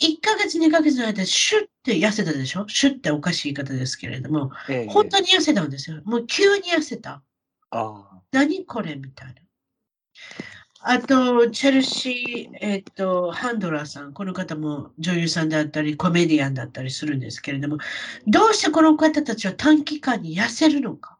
[0.00, 2.66] 1ヶ月、2ヶ月の間、シュッて痩せたでしょ？
[2.68, 6.00] シュッておかしい言い方ですけれども、えええ本当に痩せたんですよ。
[6.04, 7.22] もう急に痩せた。
[7.70, 8.22] ああ。
[8.32, 8.94] 何これ？
[8.96, 9.34] みたいな。
[10.82, 17.76] あと、チェルシー、えっと、ハンドラーさん、この方も女優さんだったり、コメディアンだったりするんですけれども、
[18.26, 21.18] どうしてこの方たちは短期間に痩せるのか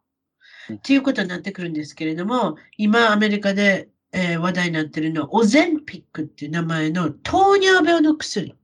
[0.69, 0.75] うん。
[0.77, 8.55] っていうことになってくるんですけれども、今アメリカで、えー話題になっているのは、オゼンピックっていう名前の糖尿病の薬。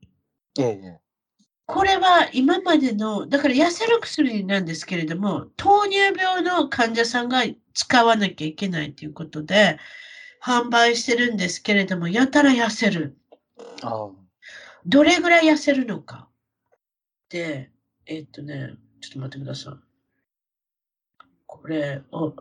[0.59, 0.99] ええ。
[1.67, 7.43] これは今までの、だから痩せる薬なんですけれども、糖尿病の患者さんが
[7.75, 9.77] 使わなきゃいけないということで、
[10.47, 13.17] 販売してるんですけれども、やたら痩せる。
[14.85, 16.29] どれぐらい痩せるのか。
[17.27, 17.69] で、
[18.05, 19.73] えっとね、ちょっと待ってください。
[21.45, 22.33] これを、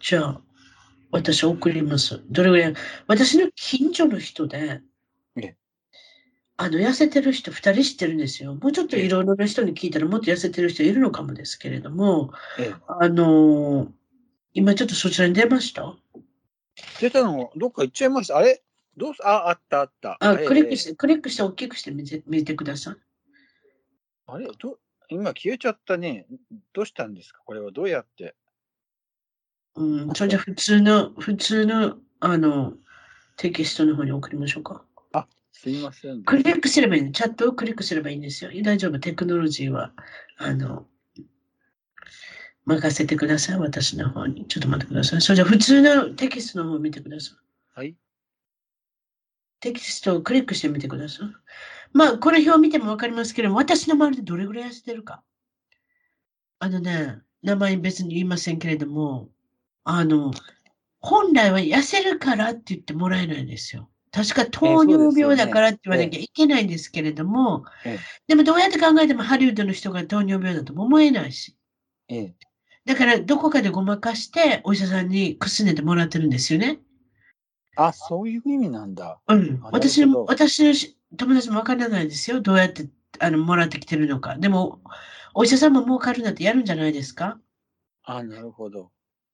[0.00, 0.40] じゃあ、
[1.12, 2.20] 私送ります。
[2.28, 2.74] どれぐらい、
[3.06, 4.82] 私の近所の人で
[5.36, 5.56] ええ、
[6.56, 8.56] あの、痩せてる人2人知ってるんですよ。
[8.56, 13.92] もうちょっといろいろな人に聞いたらもっと痩せてる人いるのかもですけれども、ええ、あの、
[14.56, 15.94] 今ちょっとそちらに出ました？
[16.98, 18.38] 出たの、どっか行っちゃいました？
[18.38, 18.62] あれ？
[18.96, 20.16] どうす、あ、あったあった。
[20.18, 22.94] あ、ええクリックして、クリックして大きくして見て見てください。
[24.28, 24.46] あれ？
[24.58, 24.78] ど、
[25.10, 26.26] 今消えちゃったね。
[26.72, 27.42] どうしたんですか？
[27.44, 28.34] これはどうやって？
[29.74, 32.72] うん、それじゃ普通の、普通の、あの、
[33.36, 34.82] テキストの方に送りましょうか。
[35.12, 36.24] あ、すいません。
[36.24, 37.12] クリックすればいいの。
[37.12, 38.50] チャットをクリックすればいいんですよ。
[38.64, 38.98] 大丈夫。
[38.98, 39.92] テクノロジーは、
[40.38, 40.86] あの、
[42.66, 43.58] 任せてください。
[43.58, 44.44] 私の方に。
[44.46, 45.20] ちょっと待ってください。
[45.20, 47.78] それじゃ普通のテキストの方を見てください。
[47.78, 47.96] はい。
[49.60, 51.28] テキストをクリックしてみてください。
[51.92, 55.22] まあ、これ表を見てもわかりますけれども、私の周りでどれぐらい痩せてるか。
[56.58, 59.28] あのね、名前別に言いませんけれども、
[59.84, 60.32] あの、
[61.00, 63.88] 本来は痩せるからって言ってもらえないんですよ。
[64.10, 67.98] 確か糖尿病だからって言わなきゃいけないんですけれども、ええ
[68.28, 71.56] でもどうやって考えてもハリウッドの人が糖尿病だとも思えないし。
[72.08, 72.34] ええ。
[72.86, 76.78] だからどこかでごまかしてお医者さんにくすねてもらってるんですよね。
[77.74, 79.20] あ、そういう意味なんだ。
[79.28, 79.70] うんあ。
[79.72, 82.40] 私の、私のし友達もわからないですよ。
[82.40, 84.36] どうやってあのもらってきてるのか。
[84.36, 84.80] でも、
[85.34, 87.38] お医者さんも儲かるなんてやるんじゃないですか？
[88.04, 88.92] あ、なるほど。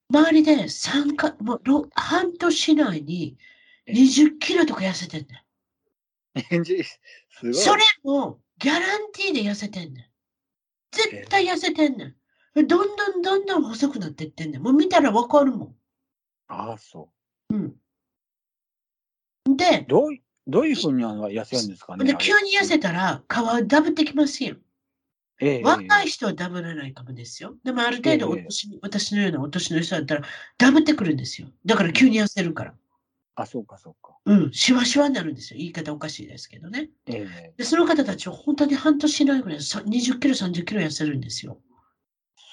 [0.09, 3.37] 周りで3か、もうろ半年以内に
[3.87, 5.45] 20キロとか痩せてんね
[6.49, 6.97] 返事、す
[7.43, 7.53] ごん。
[7.53, 7.55] い。
[7.55, 10.05] それもギャランティーで痩せてんねん。
[10.91, 12.15] 絶対痩せてんねん。
[12.55, 14.61] どんどんどんどん細くなっていってんねん。
[14.61, 15.75] もう見たらわかるも
[16.47, 17.09] あ、そ
[17.51, 17.55] ん。
[17.55, 17.73] うん。
[19.57, 22.05] でう。、どうい、どういうふうに痩せるんですかね。
[22.05, 24.55] で急に痩せたら皮ダブってきますよ。
[25.41, 27.55] ええ、若いえ人はダブらないかもですよ。
[27.63, 30.21] でもある程度おええ年、私のようなお年の人だったら
[30.57, 31.47] ダブってくるんですよ。
[31.65, 32.75] だから急に痩せるから。
[33.35, 34.15] あ、そうか、そうか。
[34.25, 35.57] うん、シワシワになるんですよ。
[35.57, 36.89] 言い方おかしいですけどね。
[37.07, 37.53] ええ。
[37.57, 41.57] で、その方たちは本当に半年以内ぐらいさ20キロ、30キロ痩せるんですよ。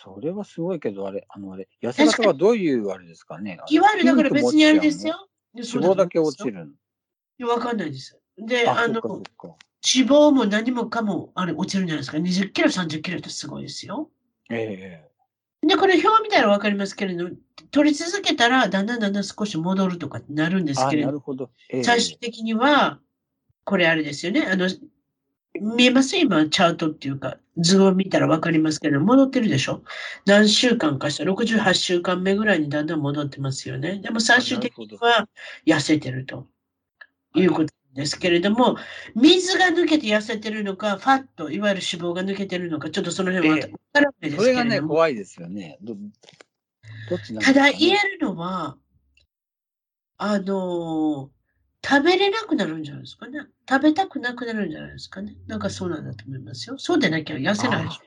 [0.02, 3.58] それはすごいけど、あれ、あの、あれ、痩せ方はどういうあれですかね？
[3.68, 5.14] いわゆるだから別にあれですよ。
[5.14, 5.28] よ。
[5.54, 6.52] 脂肪だけ落ちる。
[6.52, 6.72] るの？
[6.72, 6.74] い
[7.38, 8.18] やわかんないです。
[8.38, 9.00] で、あ、あの。
[9.02, 12.18] 脂肪も何もかもあれ落ちるんじゃないですか。
[12.18, 14.10] 20キロ、30キロってすごいですよ。
[14.50, 15.06] え
[15.62, 15.66] え。
[15.66, 17.28] で、これ表見たらわかりますけれど、
[17.70, 21.50] 取り続けたらだんだんだんだん少し戻るとかなるんですあ、けれどなるほど。
[21.70, 23.00] ええ最終的には、
[23.64, 24.46] これあれですよね。
[24.50, 24.68] あの、
[25.58, 29.82] 見えます今、チャートっていうか、図を見たらわかりますけど、戻ってるでしょ？
[30.24, 33.98] 何週間かしたら、68週間目ぐらいにだんだん戻ってますよね。
[33.98, 35.28] でも最終的には
[35.66, 36.46] 痩せてると
[37.34, 38.76] いうことですけれども、
[39.16, 43.68] 水が抜けて痩せてるのか、ファット、いわゆる脂肪が抜けてるのか、ちょっとその辺はわえ。
[43.68, 45.78] えからないですそれがね、けれども、怖いですよね。
[45.82, 45.96] ど
[47.10, 48.76] どっちなんですただ言えるのは、
[50.16, 51.30] あの
[51.86, 53.40] 食べれなくなるんじゃないですかね。
[53.68, 55.36] 食べたくなくなるんじゃないですかね。
[55.46, 56.76] なんかそうなんだと思いますよ。
[56.78, 58.02] そうでなきゃ痩せないでしょ。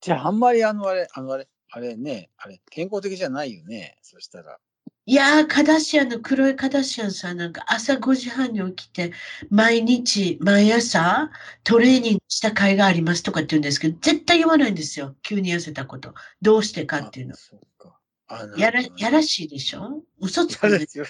[0.00, 3.98] じゃあ、あんまりあの、あれ、あの、あれ、あれね、あれ、健康的じゃないよね。
[4.02, 4.58] そしたら。
[5.04, 9.12] いやー、カダシアンの黒いカダシアンさんなんか朝5時半に起きて、
[9.50, 11.30] 毎日、毎朝
[11.64, 15.16] トレーニングした甲斐がありますとかって言うんですけど、絶対言わないんですよ。
[15.22, 16.14] 急に痩せたこと。
[16.40, 17.36] どうしてかっていうのあ。
[17.36, 17.98] そうか。
[18.28, 20.02] あやら、やらししいでしょ？
[20.20, 21.04] 嘘ついくんですよ。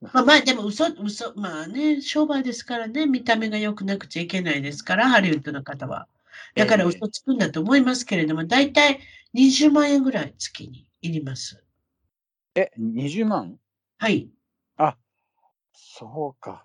[0.00, 6.06] まあまあでも嘘、嘘、まあね、商売ですからね、見た目が良くなくちゃいけないですから、ハリウッドの方は。
[6.54, 9.00] だからええ嘘つくんだと思いますけれども、だいたい
[9.34, 11.62] 20万円ぐらい月にいります。
[12.54, 13.58] え、20万？
[13.98, 14.28] はい、
[15.72, 16.64] そうか。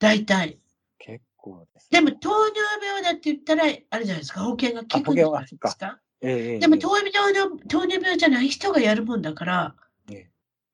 [0.00, 0.58] だいたい。
[0.98, 6.00] 結構です、でも糖尿病だって言ったら、あれじゃないですか、保険が効くんじゃないですか？
[6.22, 9.83] ええでも糖尿病の、糖尿病じゃない人がやるもんだから、ええ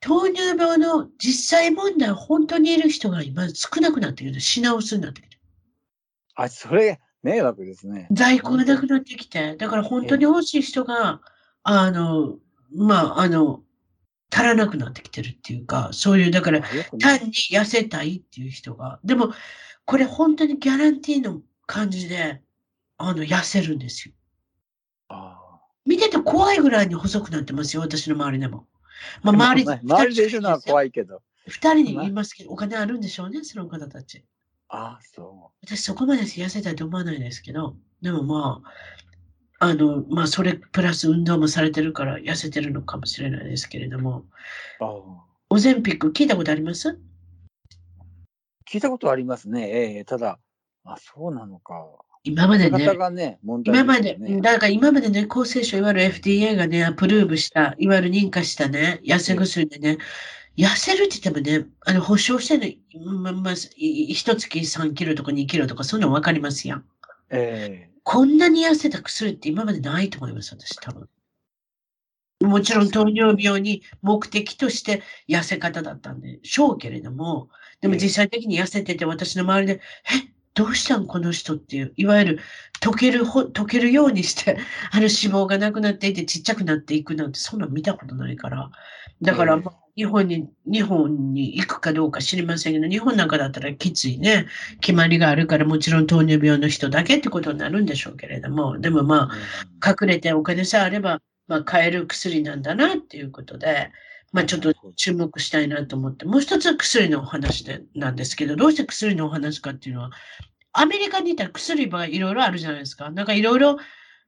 [0.00, 5.38] 糖尿病の実際問題、本当にいる人が今少なくなってきて、品薄になってきて。
[6.34, 8.08] あ、それ、迷惑ですね。
[8.10, 11.20] 在庫がなくなってきて、だから本当に欲しい人が、
[11.62, 12.38] あの、
[12.74, 13.62] まあ、あの、
[14.32, 16.62] 足らなくなってきてるっていうか、そういう、だから、
[16.98, 19.32] 単に痩せたいっていう人が、でも、
[19.84, 22.40] これ本当にギャランティーの感じで、
[22.96, 24.14] あの、痩せるんですよ。
[25.08, 28.66] あ見てて怖いぐらいに細くなってますよ、私の周りでも。
[29.22, 31.22] まあ、ー周りまあ周りでいるのは怖いけど。
[31.46, 34.24] 二人に言いますけど、お金あるんでしょうね、その方たち。
[34.68, 38.62] ああ、そ私そこまで痩せたいと思わないですけど、でもま
[39.58, 44.24] あ、あの、まあそれプラス運動もされてるから痩せてるのかもしれないですけれども、
[44.80, 44.84] う。
[44.84, 45.24] ああ。
[45.50, 46.98] オゼンピック聞いたことあります？
[48.70, 49.68] 聞いたことありますね。
[49.68, 50.38] ええただ、
[50.84, 51.74] あ、そうなのか。
[52.22, 52.84] 今までね
[53.64, 54.18] 今まで。
[54.42, 59.98] だから今までね、厚生省、いわゆる FDA がね、アプローブした、いわゆる認可したね、痩せ薬でね、
[60.56, 66.84] 痩せるって言ってもね、あの、保証してる、ま、まあ、一月3キロとか2キロとか、そんなのわかりますやん。
[67.30, 71.08] ええこんなに痩せた薬って今までないと思います、私、多分。
[72.40, 77.50] もちろん糖尿病に目的として痩せ方だったんでしょうけれども、
[77.80, 82.40] でも実際的に痩せてて私の周りで、え、どうしたんこの人っていう、いわゆる
[82.80, 84.58] 溶ける、溶けるようにして、
[84.90, 88.70] あの脂肪がなくなっていてちっちゃくなっていくなんて、そんな見たことないから。
[89.22, 94.46] だから、まあ、日本に、日本に行くかどうか知りませんけど、日本なんかだったらきついね、
[94.80, 99.30] 決まりがあるから、もちろん糖尿病の人だけってことになるんでしょうけれども、でもま
[99.82, 103.92] あ、隠れてお金さえあれば、まあ、買える薬なんだなっていうことで、
[104.32, 110.10] まあ、ちょっと注目したいなと思って、もう一つ薬のお話でなんですけど、どうして薬のお話かっていうのは、
[110.72, 113.10] アメリカにいたら薬はいろいろあるじゃないですか。
[113.10, 113.76] なんかいろいろ、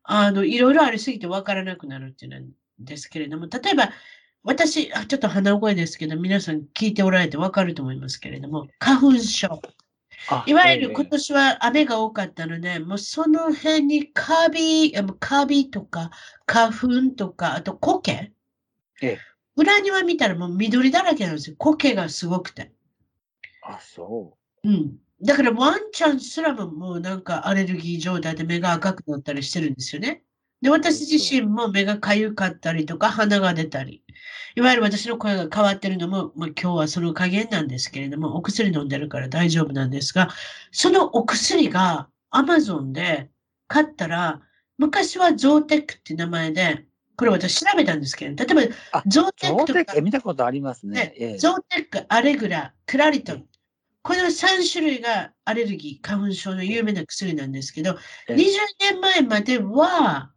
[0.02, 2.46] あの、いろいろありすぎて分からなくなるっていうの
[2.80, 3.90] ですけれども、例えば、
[4.42, 9.62] 私、あちょっと鼻声ですけど、皆さん聞いておられて分かると思いますけれども、花粉症。
[10.46, 16.10] いわゆる今年は雨が多かったので、もうその辺にカビ、カビとか
[16.46, 18.32] 花粉とか、あと苔。
[19.00, 19.18] ええ、
[19.56, 21.56] 裏庭見たらもう緑だらけなんですよ。
[21.58, 22.72] 苔がすごくて。
[23.62, 24.68] あ、そう。
[24.68, 24.96] うん。
[25.22, 30.22] だからワンちゃんすらももうなんかアレルギー状態で目が赤くなったりしてるんですよね。
[30.62, 34.04] で、私自身も目がかゆかったりとか鼻が出たり。
[34.54, 40.28] いわゆる私の声が変わってるのも、まあ、今日はその加減なんですけれども、お薬飲んでるから大丈夫なんですが、
[40.70, 43.28] そのお薬が Amazon で
[43.66, 44.40] 買ったら、
[44.78, 46.84] 昔はゾーテックって名前で、
[47.16, 50.00] これ私調べたんですけど、例えば、ゾーテックとか。
[50.00, 51.14] 見たことありますね。
[51.18, 53.46] ねゾーテック、アレグラ、クラリトン。
[54.02, 57.92] この3種類がアレルギー、花粉症の有名な薬なんですけど、
[58.28, 58.36] 20
[58.80, 60.32] 年前までは、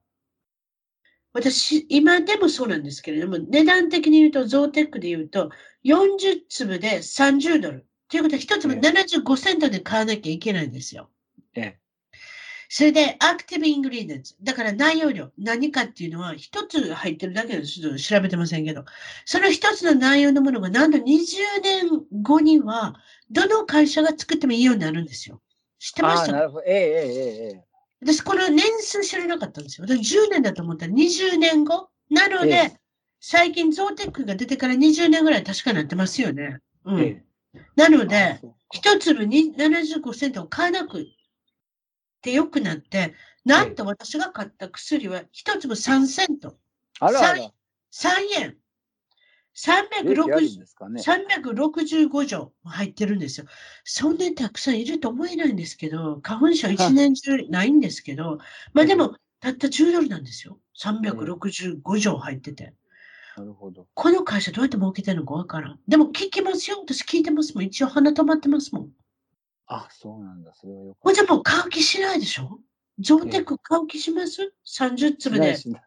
[1.34, 5.50] 私、今でもそうなんですけれども、値段的に言うと、ゾーテックで言うと、
[5.84, 7.88] 40粒で30ドル。
[8.08, 11.10] ということは、1粒75セントで買わなきゃいけないんですよ。
[11.56, 11.80] ええ。
[12.70, 14.36] それで、アクティブイングリーデンツ。
[14.42, 15.32] だから内容量。
[15.38, 17.74] 何かっていうのは、一つ入ってるだけです。
[17.74, 18.86] ちょっと調べてませんけど。
[19.26, 21.04] その一つの内容のものが、なんと20
[21.64, 21.88] 年
[22.22, 22.96] 後には、
[23.30, 25.42] どの会社が作ってもいいようになるんですよ。
[25.80, 26.32] 知ってました？
[26.32, 26.64] なるほど。
[26.66, 27.64] ええええええ。
[28.02, 29.88] 私、この年数知らなかったんですよ。
[29.88, 31.90] 私、10年だと思ったら20年後？
[32.10, 32.80] なので、ええ、
[33.20, 36.60] 最近、ゾーテックが出てから20年ぐらい確かなってますよね。
[36.86, 37.00] うん。
[37.02, 37.24] え、
[37.76, 38.42] なので、
[38.72, 41.06] 一粒に75セントを買わなく
[42.26, 43.14] てよくなって、
[43.46, 46.58] なんと私が買った薬は一粒3セント。
[47.00, 47.52] あらあら 3,
[47.94, 48.10] 3
[48.42, 48.58] 円。
[49.56, 53.46] 360、ね、365錠入ってるんですよ。
[53.86, 58.40] そんなにたくさんいると思えないんですけど、花粉症一年中ないんですけど、
[58.74, 60.60] まあでも、たった10ドルなんですよ。
[60.78, 62.74] 365錠入ってて。
[63.38, 63.88] なるほど。
[63.94, 65.80] この会社どうやって儲けてるのかわからん。
[65.88, 66.84] でも聞きますよ。
[66.86, 67.64] 私聞いてますもん。
[67.64, 68.90] 一応鼻止まってますもん。
[69.68, 70.54] あ、そうなんだ。
[70.54, 71.14] それはよく。
[71.14, 72.60] じゃもう買う気しないでしょ？
[73.00, 75.54] ゾーテック買う気します ?30 粒で。
[75.54, 75.78] 30、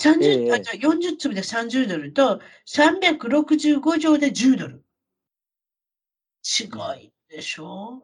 [0.00, 4.84] えー、あ40粒で30ドルと、365錠で10ドル。
[6.42, 6.64] 違
[7.04, 8.02] いでしょ？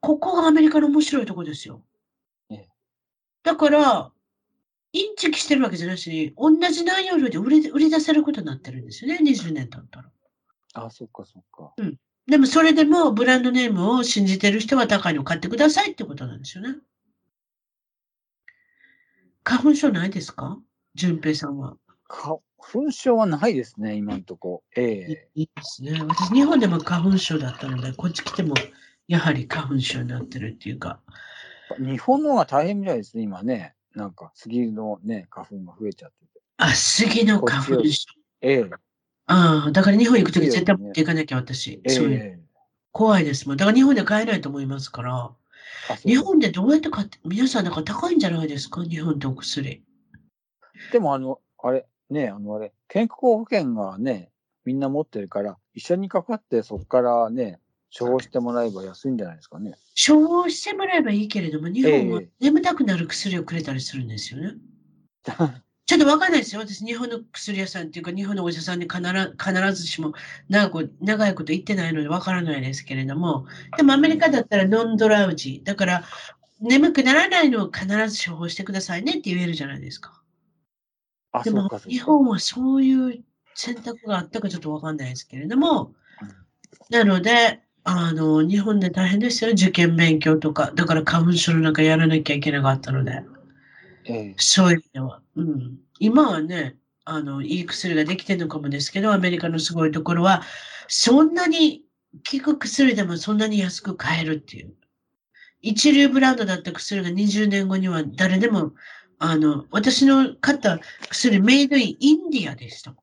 [0.00, 1.84] ここがアメリカの面白いとこですよ。
[2.50, 2.58] えー、
[3.42, 4.12] だから、
[4.92, 10.10] インチキしてるわけじゃなしに、同じ内容量で売り売り出せることになってるんですよね、20年経ったら。
[10.74, 11.72] あ、そっかそっか。
[11.76, 11.96] うん。
[12.30, 16.76] でもそれでもブランドネームを信じてる人は高いの買ってくださいってことなんですよね。
[19.42, 20.58] 花粉症ないですか？
[20.94, 21.76] 淳平さんは。
[22.08, 24.62] 花粉症はないですね、今のとこ。
[24.76, 26.02] ええいいですね。
[26.08, 28.54] 私、日本でも花粉症だったので、こっち来ても、
[29.08, 31.00] やはり花粉症になってるっていうか。
[31.78, 33.74] 日本の方が大変みたいですね、今ね。
[33.94, 36.40] なんか、杉のね、花粉が増えちゃってて。
[36.58, 38.06] あ、杉の花粉症。
[38.42, 38.70] ええ
[39.30, 41.80] ああ、だから日本行くとき絶対持っていかなきゃ、私。
[41.88, 42.40] そういう。
[42.92, 43.56] 怖いですもん。
[43.56, 45.30] だから日本で買えないと思いますから。
[46.04, 48.82] 日本でどうやって買って、皆さんだから高いんじゃないですか？
[48.84, 49.82] 日本ってお薬。
[50.92, 54.30] でもあの、あれ、ね、あのあれ、健康保険がね、
[54.64, 57.60] みんな持ってるから、医者にかかってそこからね、
[57.96, 59.74] 処方してもらえば安いんじゃないですかね。
[60.06, 64.54] 処方してもらえばいいけれども、日本は眠たくなる薬をくれたりするんですよね。
[65.28, 66.60] え えちょっとわかんないですよ。
[66.60, 69.02] 私、日本の薬屋さんっていうか、日本のお医者さんに必
[69.36, 70.12] 必ずしも
[70.48, 75.66] 長く長いこと言ってないのでわからないですけれども、でもアメリカだったらノンドラウジー。
[75.66, 76.04] だから、
[76.60, 80.22] 眠くならないのを必ず処方してくださいねって言えるじゃないですか。
[81.42, 83.24] でも、日本はそういう
[83.56, 85.92] 選択があったかちょっとわかんないですけれども、
[86.90, 89.50] なので、あの、日本で大変ですよ。
[89.54, 90.70] 受験勉強とか。
[90.72, 93.24] だから花粉症の中やらなきゃいけなかったので。
[94.10, 95.22] ええ、そういう意味では。
[95.36, 95.78] うん。
[95.98, 100.42] 今はね、あの、いい薬ができてるのかもですけど、アメリカのすごいところは、
[100.88, 101.84] そんなに
[102.30, 104.74] 効く薬でもそんなに安く買えるっていう。
[105.62, 108.72] 一流ブランドだった薬が20年後には誰でも、
[109.18, 110.80] あの、私の買った
[111.10, 112.94] 薬、メイドインインディアでした。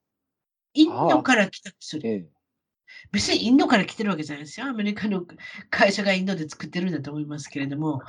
[0.73, 2.27] インドから来た薬。
[3.11, 4.67] 別にインドから来てるわけじゃないですよ。
[4.67, 5.25] アメリカの
[5.69, 8.01] 会社がインドで作ってるんだと思いますけれども、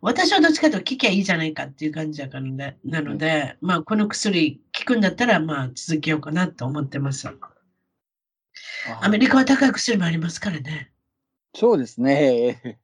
[0.00, 7.28] 私はどっちかというと聞きゃいいじゃないかっていう感じだからで、なので、まあ、この薬効くんだったら、まあ、続けようかなと思ってます。
[9.00, 10.90] アメリカは高い薬もありますからね。
[11.54, 12.78] そうですね。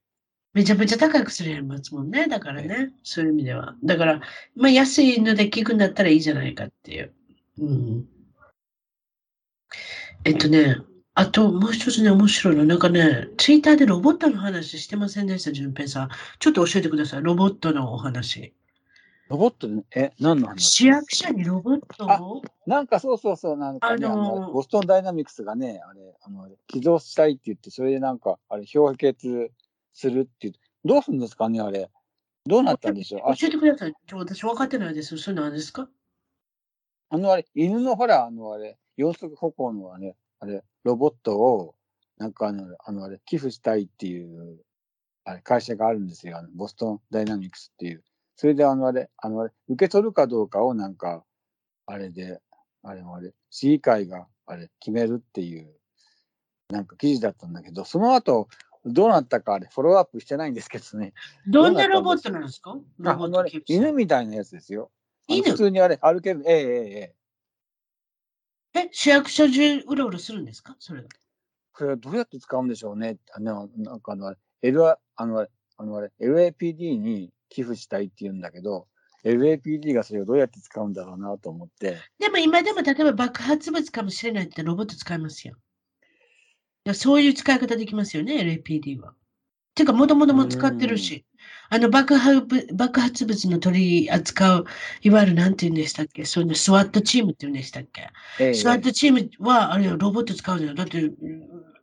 [0.55, 2.27] めちゃめちゃ高い薬ありますもんね。
[2.27, 3.75] だからね、そういう意味では。
[3.83, 4.21] だから、
[4.55, 7.13] まあ、安いので効くんだったらいいじゃないかっていう。
[7.59, 8.09] うん。
[10.25, 10.77] えっとね、
[11.15, 12.65] あともう一つね、面白いの。
[12.65, 16.09] なんかね、ツイッターでロボットの話してませんでした、淳平さん。
[16.39, 17.23] ちょっと教えてください。
[17.23, 18.55] ロボットのお話。
[19.29, 19.69] ロボット？
[19.95, 20.71] え、何の話？
[20.71, 22.43] 市役所にロボットを？
[22.67, 29.51] なんかそうそうそう、なんかね、あのー、ボストンダイナミクスがね、あれ、あの、起動したいって言って、それでなんか、あれ、氷結
[29.93, 30.55] するっていう、
[30.85, 31.91] どうするんですかね、あれ。
[32.47, 33.37] どうなったんでしょう？
[33.37, 33.95] 教えてください。
[34.07, 35.19] ちょ私分かってないです。
[35.19, 35.89] それ何ですか？
[37.11, 41.75] あのあれ、犬のほら、あのあれ、四足歩行のあれ、あれ、ロボットを、
[42.19, 44.65] なんかあの、あのあれ、寄付したいっていう、
[45.25, 46.39] あれ、会社があるんですよ。
[46.39, 48.03] あのボストンダイナミクスっていう。
[48.37, 51.25] それであのあれ、あのあれ、受け取るかどうかをなんか、
[51.87, 52.41] あれで、
[52.83, 55.73] あれもあれ、市議会があれ、決めるっていう、
[56.71, 58.49] なんか記事だったんだけど、その後、
[58.85, 61.13] どうなったかあれ、フォローアップしてないんですけどね。
[61.47, 62.77] どんなロボットなんですか？
[63.67, 64.91] 犬みたいなやつですよ。
[65.29, 65.51] 犬？
[65.53, 66.43] 普通にあれ、歩ける。
[66.47, 67.15] ええええええ。
[68.91, 70.77] 市役所中うろうろするんですか？
[70.79, 71.03] それ
[71.75, 73.17] これはどうやって使うんでしょうね。
[73.33, 75.47] あの、なんかあの、L、あの、
[75.79, 78.87] あのあれ、LAPD に寄付したいって言うんだけど、
[79.25, 81.99] LAPD がそれをどうやって使うんだろうなと思って。
[82.19, 85.57] でも今でも例えば爆発物かもしれないってロボット使いますよ。
[86.95, 89.15] そういう使い方できますよね、LAPD は。
[89.75, 91.25] てか、もともとも使ってるし。
[91.75, 94.67] あの爆発爆発物の取り扱う、
[95.01, 96.27] いわゆるなんて言うんでしたっけ？
[96.27, 100.75] そういうの、スワットチームって言うんでしたっけ、ええ、スワットチームは、あれロボット使うじゃん。
[100.75, 101.11] だって、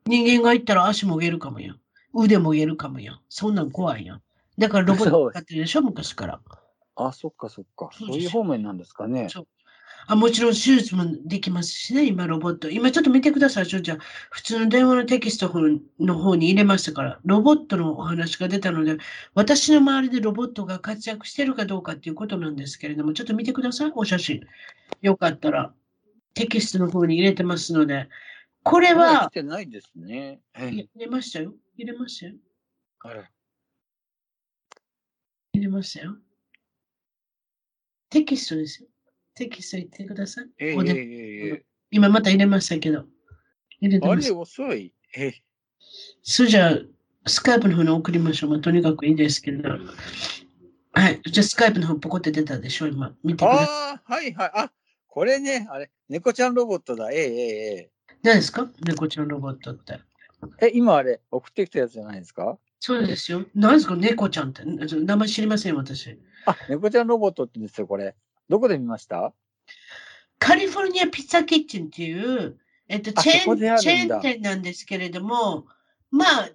[0.06, 1.74] 人間が行ったら足もげるかもよ。
[2.14, 3.20] 腕もげるかもよ。
[3.30, 4.22] そんなん怖いよ。
[4.60, 6.40] だからロボット使ってるでしょ、昔から。
[6.96, 7.90] あ、そっかそっか。
[7.92, 9.28] そういう方面なんですかね。
[9.32, 9.48] そう
[10.12, 12.68] あもちろん手術もできますしね、今ロボット。
[12.72, 13.98] 今ちょっと見てください、ちょじゃ
[14.32, 15.54] 普通の電話のテキスト
[16.00, 18.98] の方に入れましたから、ロボットのお話が出たので、
[19.36, 24.42] 私の周りでロボットが活躍してるかどうかっていうことなんですけれども、ちょっと見てください、お写真。
[25.04, 25.72] よかったら、
[26.34, 28.10] テキストの方に入れてますので、
[28.64, 29.30] これは。
[29.30, 30.40] 入れないですね。
[30.56, 31.54] 入れましたよ。
[31.78, 32.34] 入れましたよ。
[35.54, 36.18] 入れましたよ。
[38.10, 38.89] テキストですよ。
[39.40, 40.46] テキスト言ってください。
[40.60, 41.62] えー、えー、
[41.92, 43.06] 今また入れましたけど。
[43.80, 44.26] 入れてます。
[44.26, 44.94] あれ遅い。
[45.16, 45.34] えー、
[46.22, 46.80] それじゃあ、
[47.26, 48.50] スカイプの方に送りましょう。
[48.50, 49.70] まあ、とにかくいいですけど。
[49.70, 49.78] は
[51.10, 51.22] い。
[51.26, 53.16] じゃあ、スカイプの方ポコって出たでしょ今。
[53.24, 53.66] 見てください。
[53.66, 54.52] ああ、はいはい。
[54.56, 54.72] あ、
[55.08, 57.10] これね、あれ、猫ちゃんロボットだ。
[57.12, 58.70] ええええ何ですか？
[58.86, 60.02] 猫ちゃんロボットって。
[60.62, 62.58] え、今あれ、送ってきたやつじゃないですか？
[62.82, 63.46] そうですよ。
[63.56, 63.96] 何ですか？
[63.96, 64.64] 猫ちゃんって。
[64.66, 66.20] 名前知りません、私。
[66.46, 68.16] あ、猫ちゃんロボットって言うんですよ、これ。
[68.50, 69.34] どこで見ました？
[70.40, 75.68] カリフォルニアピッツァキッチンっていう、えっと、チェーンチェーン店なんですけれども、
[76.12, 76.50] まあ、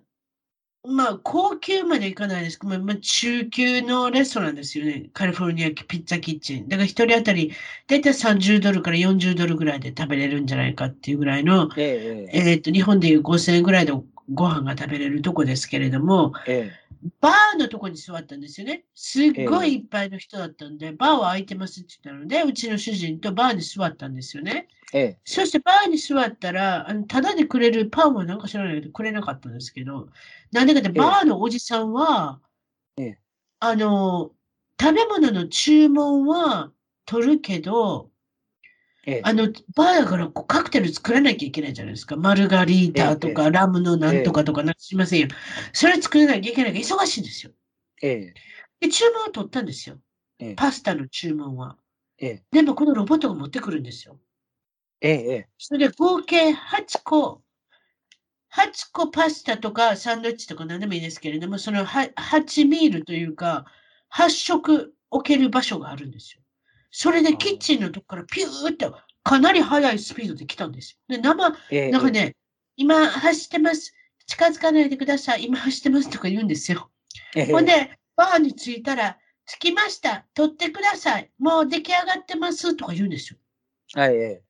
[0.87, 5.09] まあ、高級までいかないですけど、まあ、中級のレストランですよね。
[5.13, 6.69] カリフォルニアピッツァキッチン。
[6.69, 7.53] だから一人当たり、
[7.87, 13.93] だいたい30ドルから40ドルぐらいで食べれるんじゃないかっていうぐらいの、えええっと、日本でいう5000円ぐらいで
[14.33, 16.84] ご飯が食べれるとこですけれども、ええ
[17.21, 18.85] バーのとこに座ったんですよね。
[18.95, 24.69] すっごいいっぱいの人だったんで、えー、バーは空いてますって言ったので、うちの主人とバーに座ったんですよね。
[24.95, 30.09] えー、そしてバーに座ったら、あのただでくれるパンはなんか知らないけどくれなかったんですけど、
[30.53, 32.41] なんでかってバーのおじさんは、
[32.97, 33.17] えー、
[33.61, 34.31] あの、
[34.81, 36.73] 食べ物の注文は
[37.05, 38.11] 取るけど、
[39.07, 42.17] ええ、あの、バーだからこうカクテル作らなきゃいけないじゃないですか。
[42.17, 45.29] マルガリータとか、え、ラムのなんとかとかな、しませんよ。
[45.73, 47.53] それ作らなきゃいけないから忙しいんですよ。
[48.03, 48.33] え
[48.81, 49.99] で、注文を取ったんですよ。
[50.57, 51.77] パスタの注文は。
[52.51, 54.19] でも、このロボットが持ってくるんですよ。
[55.01, 55.49] ええ。
[55.59, 57.43] それで合計8個、
[58.51, 63.65] 8個パスタとかサンドイッチとか何でもいいですけれども、その8ミールというか、
[64.09, 66.44] 8食置ける場所があるんですよ。
[66.97, 68.89] それでキッチンのとこからピューって
[69.25, 71.17] かなり速いスピードで来たんですよ。
[71.17, 72.37] で、生、えー、なんかね、
[72.77, 73.93] 今走ってます。
[74.29, 75.47] 近づかないでください。
[75.47, 76.93] 今走ってますとか言うんですよ。
[77.35, 80.25] えー、ほんで、バーに着いたら、着きました。
[80.35, 81.33] 取ってください。
[81.41, 83.39] もう出来上がってますとか言うんですよ。
[83.95, 84.43] はい、え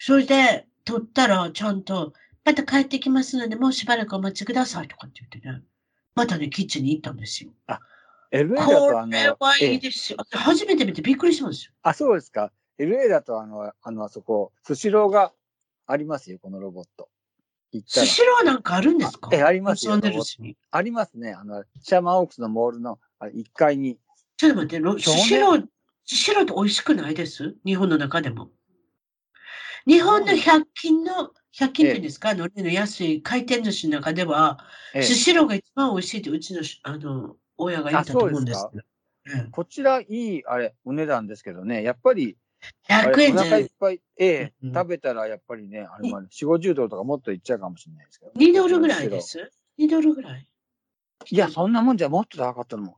[0.00, 2.14] それで、取ったら、ちゃんと、
[2.44, 5.62] また帰ってきますので、もうしばらくお待ちくださいとかって言ってね。
[6.16, 7.52] またね、キッチンに行ったんですよ。
[7.68, 7.74] え。
[8.32, 10.18] LA だことあれの、はいいええですよ。
[10.32, 11.72] 初めて見てびっくりしたんですよ。
[11.82, 12.52] あ、そうですか。
[12.78, 15.32] LA だとあの、あの、あそこ、スシローが
[15.86, 17.08] ありますよ、このロボット。
[17.86, 19.30] スシローなんかあるんですか？
[19.32, 19.94] え、ありますよ。
[20.72, 21.32] ありますね。
[21.32, 23.98] あの、シャーマンオークスのモールのあ1階に。
[24.36, 25.64] ちょっと待って、ロスシロー、
[26.04, 27.56] スシローって美味しくないです？
[27.64, 28.50] 日本の中でも。
[29.86, 34.58] 日本の100均の、100均っていうんですか、海苔の安い回転寿司の中では、
[34.94, 38.82] ええスシローが一番美味しいってうちのあの親が言ったと思うんですあけど。
[38.82, 41.82] うんこちらいい、あれ、お値段ですけどね。
[41.82, 42.36] やっぱり、
[42.88, 48.32] あ100れお円じゃない腹いっぱい、ええうん食べたらやっぱりね、あれもね、4、50ドルとかもっといっちゃうかもしれないですけど。
[48.32, 50.46] 2ドルぐらいです？2ドルぐらい？
[51.30, 52.96] いや、そんなもんじゃもっと高かったのも。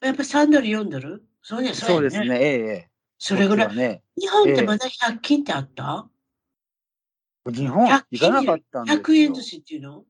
[0.00, 1.24] やっぱ3ドル、4ドル？
[1.42, 2.90] そうね、そうですね、ええええ。
[3.18, 3.76] それぐらい。
[3.76, 4.02] ね。
[4.16, 6.08] 日本ってまだ100均ってあった？
[7.52, 9.02] 日本100行かなかったんですよ。
[9.02, 10.04] 100円寿司っていうの？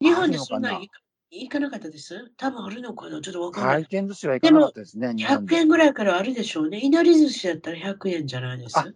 [0.00, 1.00] 日本でそんなあるのかなん行か
[1.30, 2.30] 行かなかったです？
[2.36, 3.20] 多分あるのかな？
[3.20, 3.84] ちょっとわかんな回い。
[3.84, 5.56] 転寿司は行かなかったですね、日本100で。
[5.56, 6.78] 円ぐらいからあるでしょうね。
[6.78, 8.78] いなり寿司だったら100円じゃないです。
[8.78, 8.86] あ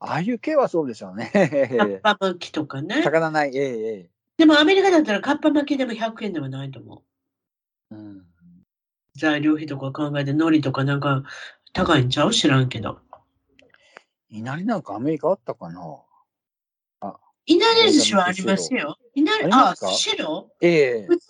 [0.00, 1.30] ああいう系はそうでしょうね。
[1.32, 3.02] カッパ巻きとかね。
[3.02, 4.10] 魚ない、ええええ。
[4.38, 7.02] でもアメリカだったらカッパ巻きでも100円ではないと思
[7.90, 7.94] う。
[7.94, 8.26] うん
[9.16, 11.24] 材料費とか考えて、海苔とかなんか
[11.72, 12.32] 高いんちゃう？
[12.32, 12.98] 知らんけど。
[14.30, 15.80] いなりなんかアメリカあったかな？
[17.52, 18.96] いなり寿司はありますよ。
[19.14, 19.88] いなり、あ、ありますか？
[19.88, 20.68] 寿司ロえ
[21.02, 21.26] え普通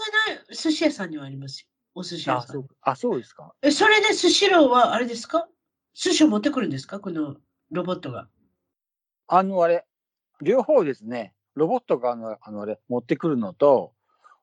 [0.49, 1.67] の寿司屋さんにはありますよ。
[1.95, 3.55] お寿司屋あさんそうあ、そうですか。
[3.63, 5.49] え、それでスシローはあれですか？
[5.95, 7.01] 寿司を持ってくるんですか？
[7.01, 7.37] この
[7.71, 8.29] ロボットが。
[9.29, 9.87] あの、あれ、
[10.43, 13.93] 両方ですね、ロボットがあの、あのあれ、持ってくるのと、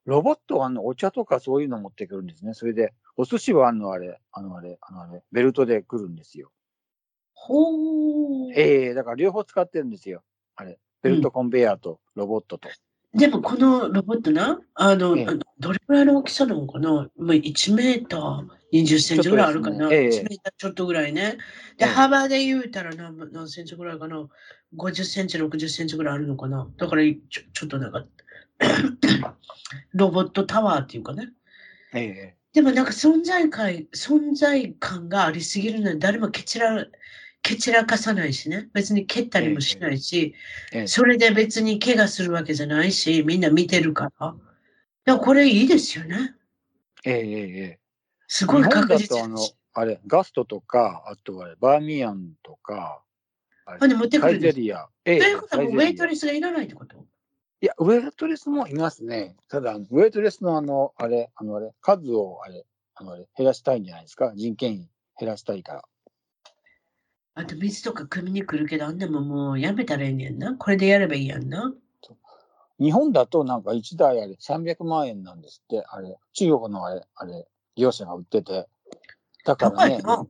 [0.06, 2.54] ロボットはあの、お茶とかそういうの持ってくるんですね。
[2.54, 6.52] それで、お寿司はあの、あれ、あの、あれ、あの、あれ、ベルトで来るんですよ。
[7.34, 8.54] ほー。
[8.56, 10.24] ええだから両方使ってるんですよ。
[10.56, 12.70] あれ、ベルトコンベヤーとロボットと。
[13.14, 15.28] でもこのロボットな、あの、ええ
[15.60, 17.10] どれくらいの大きさなのかな？
[17.18, 21.38] まあ ?1 メーター20センチぐらいあるかな、ねええ1メーターちょっとぐらいね。
[21.78, 24.28] で、ええ幅で言うたら何何センチぐらいかな
[24.76, 26.68] ?50 センチ、60センチぐらいあるのかな？
[26.78, 28.06] だからちょちょっとなんか、
[29.94, 31.30] ロボットタワーっていうかね。
[31.94, 36.86] ええでもなんか存在感、存在感がありすぎるので誰も蹴散ら、
[37.48, 38.68] 蹴散らかさないしね。
[38.74, 40.36] 別に蹴ったりもしないし、
[40.74, 44.36] ええそれで別に怪我するわけじゃないし、みんな見てるから。
[45.06, 46.36] でもこれいいですよね。
[47.06, 47.80] ええええ
[48.28, 49.38] すごい確実だとあの、
[49.74, 53.02] あれ、ガストとか、あとはバーミヤンとか、
[53.66, 54.90] あれあで持ってくイゼリア。
[55.06, 56.98] えということはウェイトレスがいらないってこと？
[57.62, 59.38] いや、ウェイトレスもいますね。
[59.48, 64.34] ただ、ウェイトレスのあの、あれ、あのあれ、数をあれ、あのあれ、減らしたいんじゃないですか？
[64.36, 65.84] 人件費減らしたいから。
[67.38, 70.56] あと水とか汲みに来るけど、あんなもんもうやめたらいいねんな。
[70.56, 71.72] これでやればいいやんな。
[72.80, 78.68] 日本だとなんか1台あれ300万円なんですって、あれ、中国のあれ、あれ、業者が売ってて。
[79.46, 80.26] だからね高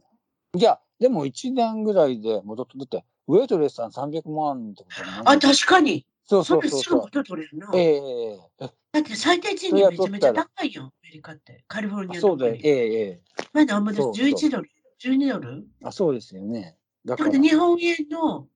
[0.54, 6.06] いや、でも1年ぐらいで戻って、だって、ウェイトレスさん300万ってことはあ、確かに。
[6.26, 7.02] そうそれすぐそうそうそう。
[7.04, 7.70] 元取れるな。
[7.74, 11.64] ええええだって最低賃金めちゃめちゃ高いよ、アメリカって。
[11.70, 12.40] カリフォルニアとかに。
[12.42, 13.22] そうだよ、ええええ
[13.54, 14.02] まだあんまです。
[14.02, 15.68] そうそう11ドル ?12 ドル？
[15.84, 16.76] あ、そうですよね。
[17.08, 18.48] だだから、って日本円の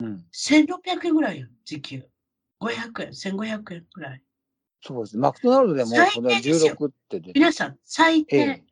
[0.00, 2.02] うん、1600円ぐらいよ、時給。
[2.60, 4.22] 500円、1500円ぐらい。
[4.82, 5.18] そうです。
[5.18, 8.36] マクドナルドでも最これ低ですよ16って出て皆さん、最低。
[8.36, 8.62] え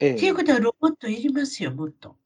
[0.00, 2.16] ええっていうことはロボットいりますよ、もっと。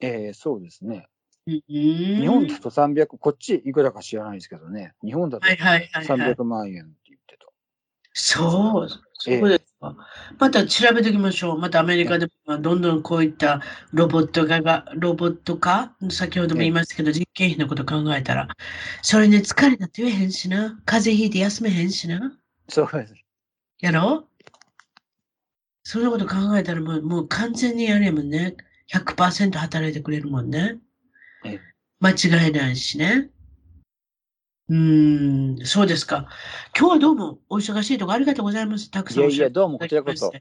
[0.00, 1.08] ええそうですね。
[1.46, 4.94] 日日本だと300、こっちいくらか知らないですけどね。
[5.02, 6.34] 日本だとはいはいはい、はい。
[6.34, 7.46] 300万円って言ってた。
[8.12, 9.67] そう、そええうですか。
[9.80, 11.58] また調べておきましょう。
[11.58, 18.48] またアメリカでもまあどんどんこういったロボット化が、ロボット化、先ほども言いましたけど、実験費のこと考えたら、
[19.02, 20.80] それに疲れたって言えへんしな。
[20.84, 22.32] 風邪ひいて休めへんしな。
[22.68, 23.14] そうです。
[23.80, 24.26] やろ？
[25.84, 28.56] そんなこと考えたらもうもう完全にやれもんね。
[28.92, 30.78] 100%働いてくれるもんね
[31.44, 31.60] ええ。
[32.00, 33.30] 間違いないしね。
[34.68, 36.28] うーん、そうですか。
[36.78, 38.90] 今日はどうもお忙しいところありがとうございます。
[38.90, 40.32] たくさんいやいや、どうもこちらこそ。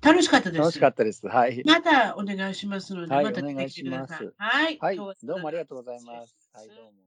[0.00, 0.60] 楽しかったです。
[0.60, 1.26] 楽しかったです。
[1.26, 1.62] はい。
[1.66, 4.34] またお願いしますので、はいまた来てお願いしくださいます。
[4.38, 4.78] はい。
[4.80, 4.96] はい。
[4.96, 6.34] どうもありがとうございます。
[6.52, 7.03] はい、どうも。